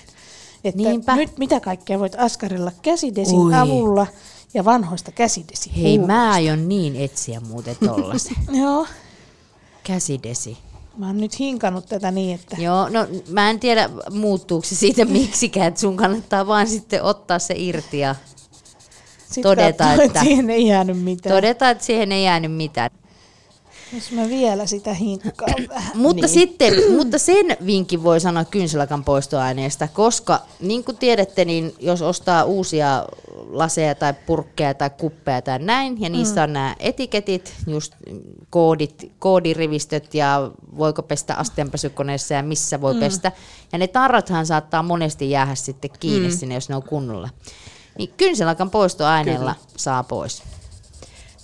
[0.64, 1.16] Että Niinpä.
[1.16, 3.54] nyt mitä kaikkea voit askarilla käsidesin Oi.
[3.54, 4.08] avulla
[4.54, 5.72] ja vanhoista käsidesi.
[5.82, 8.36] Hei, mä aion niin etsiä muuten tollasen.
[8.62, 8.88] Joo,
[9.84, 10.58] Käsidesi.
[10.98, 15.06] mä oon nyt hinkannut tätä niin, että Joo, no mä en tiedä muuttuuko se siitä
[15.20, 18.16] miksikään, että sun kannattaa vaan sitten ottaa se irti ja
[19.32, 21.36] sit todeta, katsoo, että- siihen ei jäänyt mitään.
[21.36, 22.90] todeta, että siihen ei jäänyt mitään.
[23.94, 25.98] Jos mä vielä sitä hinkkaan vähän.
[25.98, 26.34] Mutta, niin.
[26.34, 32.44] sitten, mutta sen vinkin voi sanoa kynsilakan poistoaineesta, koska niin kuin tiedätte, niin jos ostaa
[32.44, 33.06] uusia
[33.50, 36.44] laseja tai purkkeja tai kuppeja tai näin, ja niissä mm.
[36.44, 37.94] on nämä etiketit, just
[38.50, 43.00] koodit, koodirivistöt ja voiko pestä asteenpesukoneessa ja missä voi mm.
[43.00, 43.32] pestä.
[43.72, 46.38] Ja ne tarrathan saattaa monesti jäädä sitten kiinni mm.
[46.38, 47.30] sinne, jos ne on kunnolla.
[47.98, 49.70] Niin kynsilakan poistoaineella Kyllä.
[49.78, 50.44] saa pois.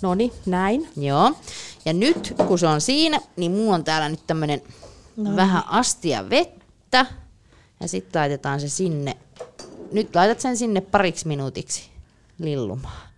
[0.04, 0.88] No niin, näin.
[0.96, 1.32] Joo.
[1.84, 4.62] Ja nyt kun se on siinä, niin mulla on täällä nyt tämmönen
[5.16, 5.36] no.
[5.36, 7.06] vähän astia vettä.
[7.80, 9.16] Ja sitten laitetaan se sinne.
[9.92, 11.90] Nyt laitat sen sinne pariksi minuutiksi
[12.38, 13.08] lillumaan.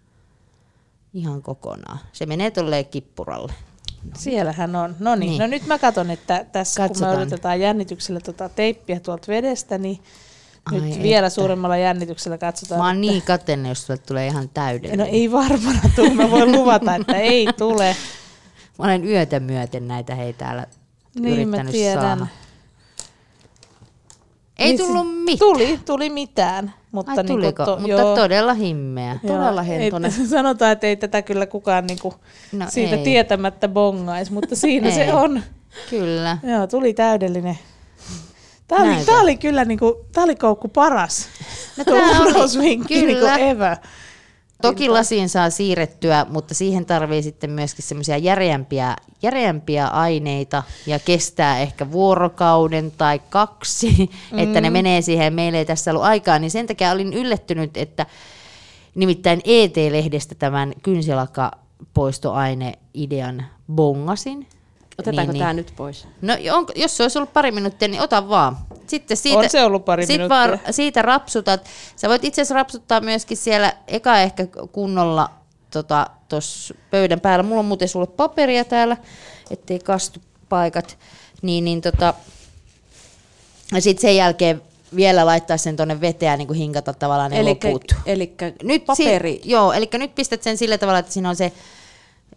[1.14, 1.98] Ihan kokonaan.
[2.12, 3.52] Se menee tolleen kippuralle.
[4.18, 4.96] Siellähän on.
[4.98, 5.38] No niin, Niin.
[5.40, 7.16] no nyt mä katson, että tässä kun Katsotaan.
[7.16, 10.00] me odotetaan jännityksellä tota teippiä tuolta vedestä, niin
[10.72, 11.02] Ai nyt että.
[11.02, 12.80] vielä suuremmalla jännityksellä katsotaan.
[12.80, 15.06] Mä oon että- niin katenne, jos sulle tulee ihan täydellinen.
[15.06, 17.96] No ei varmana tule, mä voin luvata, että ei tule.
[18.78, 20.66] Mä olen yötä myöten näitä hei täällä
[21.14, 22.02] Niin mä yrittänyt tiedän.
[22.18, 22.26] saada.
[24.58, 25.38] Ei Niin tullut mitään.
[25.38, 26.74] Tuli, tuli mitään.
[26.92, 27.64] Mutta, Ai tuliko?
[27.64, 28.16] to- Mutta joo.
[28.16, 29.18] todella himmeä.
[29.22, 30.12] Joo, Todella ei- hentonen.
[30.28, 32.14] Sanotaan, että ei tätä kyllä kukaan niinku
[32.52, 33.04] No siitä ei.
[33.04, 34.94] tietämättä bongaisi, mutta siinä Ei.
[34.94, 35.42] se on.
[35.90, 36.38] Kyllä.
[36.42, 37.58] Joo, tuli täydellinen.
[38.68, 41.28] Tämä oli, tää oli kyllä niinku, tää oli koukku paras.
[41.76, 43.36] No tää oli- ulosvinkki niinku kyllä.
[43.36, 43.76] ever.
[44.62, 51.58] Toki lasiin saa siirrettyä, mutta siihen tarvii sitten myöskin semmoisia järeämpiä, järeämpiä aineita ja kestää
[51.58, 54.38] ehkä vuorokauden tai kaksi, mm.
[54.42, 55.34] että ne menee siihen.
[55.34, 58.06] Meillä ei tässä ollut aikaa, niin sen takia olin yllättynyt, että
[58.94, 64.46] nimittäin ET-lehdestä tämän kynsilakapoistoaine-idean bongasin.
[64.98, 65.56] Otetaanko Niin, tämä niin.
[65.56, 66.06] nyt pois?
[66.22, 68.56] No on, jos se olisi ollut pari minuuttia, niin ota vaan.
[68.86, 70.36] Sitten siitä, On se ollut pari sit minuuttia.
[70.38, 71.66] Vaan siitä rapsutat.
[71.96, 75.30] Sä voit itse asiassa rapsuttaa myöskin siellä eka ehkä kunnolla
[75.70, 77.42] tota, tuossa pöydän päällä.
[77.42, 78.96] Mulla on muuten sulle paperia täällä,
[79.50, 80.98] ettei kastu paikat.
[81.42, 82.14] Niin, niin tota,
[83.74, 84.62] ja sitten sen jälkeen
[84.96, 87.94] vielä laittaa sen tuonne veteen niin kuin hinkata tavallaan ne Elikkä, loput.
[88.06, 89.40] elikkä Nyt paperi.
[89.42, 91.52] Si- joo, eli nyt pistät sen sillä tavalla, että siinä on se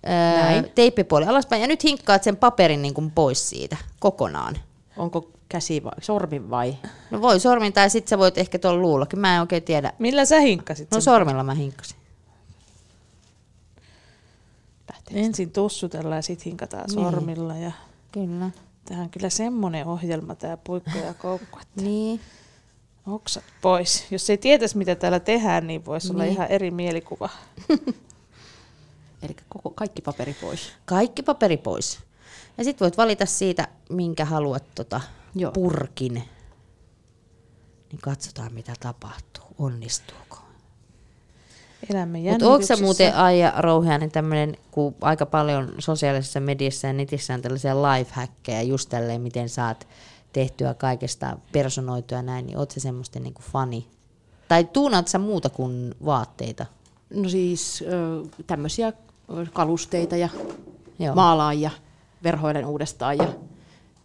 [0.06, 0.72] Näin.
[0.76, 4.56] teippipuoli alaspäin, ja nyt hinkkaat sen paperin niin kuin pois siitä kokonaan.
[4.98, 6.76] Onko käsi vai sormi vai?
[7.12, 9.94] No voi sormin, tai sitten sä voit ehkä tuolla luullakin, mä en oikein tiedä.
[10.00, 11.02] Millä sä hinkkasit No sen?
[11.02, 12.00] sormilla mä hinkkasin.
[15.14, 16.94] Ensin tussutellaan ja sitten hinkataan Niin.
[17.12, 17.56] sormilla.
[17.58, 17.72] Ja
[18.12, 18.50] Kyllä.
[18.86, 22.20] tähän on kyllä semmoinen ohjelma, tämä puikko ja koukku, että Niin.
[23.08, 24.06] oksat pois.
[24.12, 26.34] Jos ei tietäisi, mitä täällä tehdään, niin voisi olla Niin.
[26.34, 27.30] ihan eri mielikuva.
[29.22, 30.72] Eli koko, kaikki paperi pois.
[30.86, 32.00] Kaikki paperi pois.
[32.58, 35.02] Ja sitten voit valita siitä, minkä haluat tota,
[35.36, 35.52] Joo.
[35.52, 36.14] purkin.
[36.14, 39.44] Niin katsotaan, mitä tapahtuu.
[39.58, 40.38] Onnistuuko?
[41.90, 47.34] Elämme Mutta onko se muuten Aija Rouhiainen tämmöinen, kun aika paljon sosiaalisessa mediassa ja netissä
[47.34, 49.88] on tällaisia lifehackkejä just tälleen, miten saat
[50.34, 53.88] tehtyä kaikesta personoitua ja näin, niin oot se semmoisten niinku fani?
[54.48, 56.66] Tai tuunaat sä muuta kuin vaatteita?
[57.14, 57.84] No siis
[58.48, 58.94] tämmöisiä
[59.54, 60.30] kalusteita ja
[61.00, 61.16] Joo.
[61.16, 61.72] maalaan ja
[62.24, 63.28] verhoilen uudestaan ja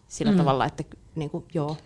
[0.07, 0.37] sillä Mm.
[0.37, 0.83] tavalla, että
[1.15, 1.77] niin kuin, joo.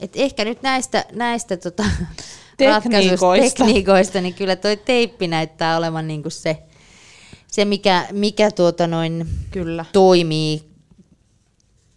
[0.00, 1.84] Et ehkä nyt näistä, näistä tota,
[2.56, 4.20] Tekniikoista.
[4.20, 6.58] niin kyllä toi teippi näyttää olevan niinku se,
[7.46, 9.84] se mikä, mikä tuota noin Kyllä.
[9.92, 10.68] toimii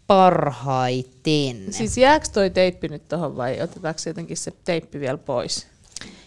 [0.08, 1.74] parhaiten.
[1.74, 5.68] Siis jääkö toi teippi nyt tohon vai otetaanko jotenkin se teippi vielä pois?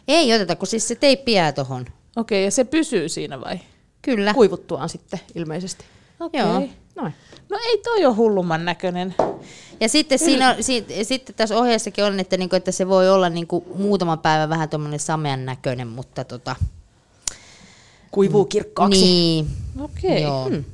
[0.09, 1.87] Ei oteta, kun siis se teippi jää tohon.
[2.17, 3.59] Okei, ja se pysyy siinä vai?
[4.05, 4.35] Kyllä.
[4.35, 5.85] Kuivuttuaan sitten ilmeisesti.
[6.21, 6.41] Okei.
[6.41, 6.69] Joo.
[6.97, 7.15] Noin.
[7.51, 9.15] No ei toi ole hullumman näköinen.
[9.81, 13.29] Ja sitten, siinä on, si, sitten tässä ohjeessakin on, että, niinku, että se voi olla
[13.29, 16.57] niinku muutama päivä vähän tuommoinen samean näköinen, mutta tota,
[18.11, 19.01] Kuivuu kirkkaaksi.
[19.01, 19.47] niin,
[19.81, 20.23] Okei.
[20.23, 20.49] Joo.
[20.49, 20.65] Hmm.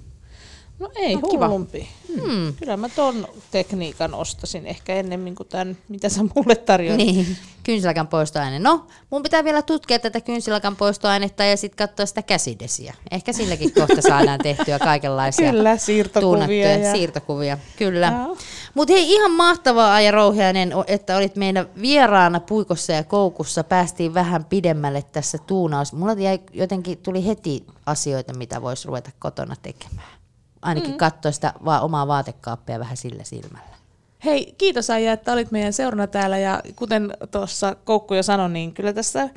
[0.81, 1.47] No ei No, kiva.
[1.49, 1.89] hullumpi.
[2.21, 2.55] Hmm.
[2.59, 6.97] Kyllä mä ton tekniikan ostasin ehkä ennemmin kuin tämän, mitä sä mulle tarjoat.
[6.97, 8.59] niin, kynsilakan poistoaine.
[8.59, 12.95] No, mun pitää vielä tutkia tätä kynsilakan poistoainetta ja sitten katsoa sitä käsidesiä.
[13.11, 17.59] Ehkä silläkin kohta saadaan tehtyä kaikenlaisia Kyllä, siirtokuvia ja- siirtokuvia.
[17.77, 18.07] Kyllä.
[18.27, 18.37] Joo.
[18.75, 23.65] Mutta hei, ihan mahtavaa Aija Rouhiainen, o- että olit meidän vieraana Puikossa ja Koukussa.
[23.65, 25.93] Päästiin vähän pidemmälle tässä tuunaus.
[25.93, 30.20] Mulla jäi, jotenkin tuli heti asioita, mitä voisi ruveta kotona tekemään.
[30.63, 30.97] Ainakin mm.
[30.97, 33.81] katsoa sitä vaan omaa vaatekaappia vähän sillä silmällä.
[34.25, 38.75] Hei, kiitos Aija, että olit meidän seurana täällä ja kuten tuossa Koukku jo sanoi, niin
[38.75, 39.31] kyllä tässä äh,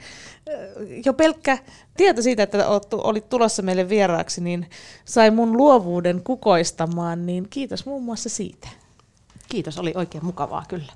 [1.05, 1.57] jo pelkkä
[1.97, 4.69] tieto siitä, että olit tulossa meille vieraaksi, niin
[5.05, 8.67] sai mun luovuuden kukoistamaan, niin kiitos muun muassa siitä.
[9.49, 10.93] Kiitos, oli oikein mukavaa kyllä.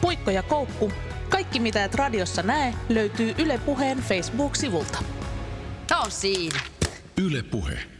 [0.00, 0.92] Puikko ja Koukku.
[1.28, 4.98] Kaikki mitä et radiossa näe löytyy Yle Puheen Facebook-sivulta.
[5.86, 6.60] Tämä on siinä.
[7.22, 7.93] Yle Puhe.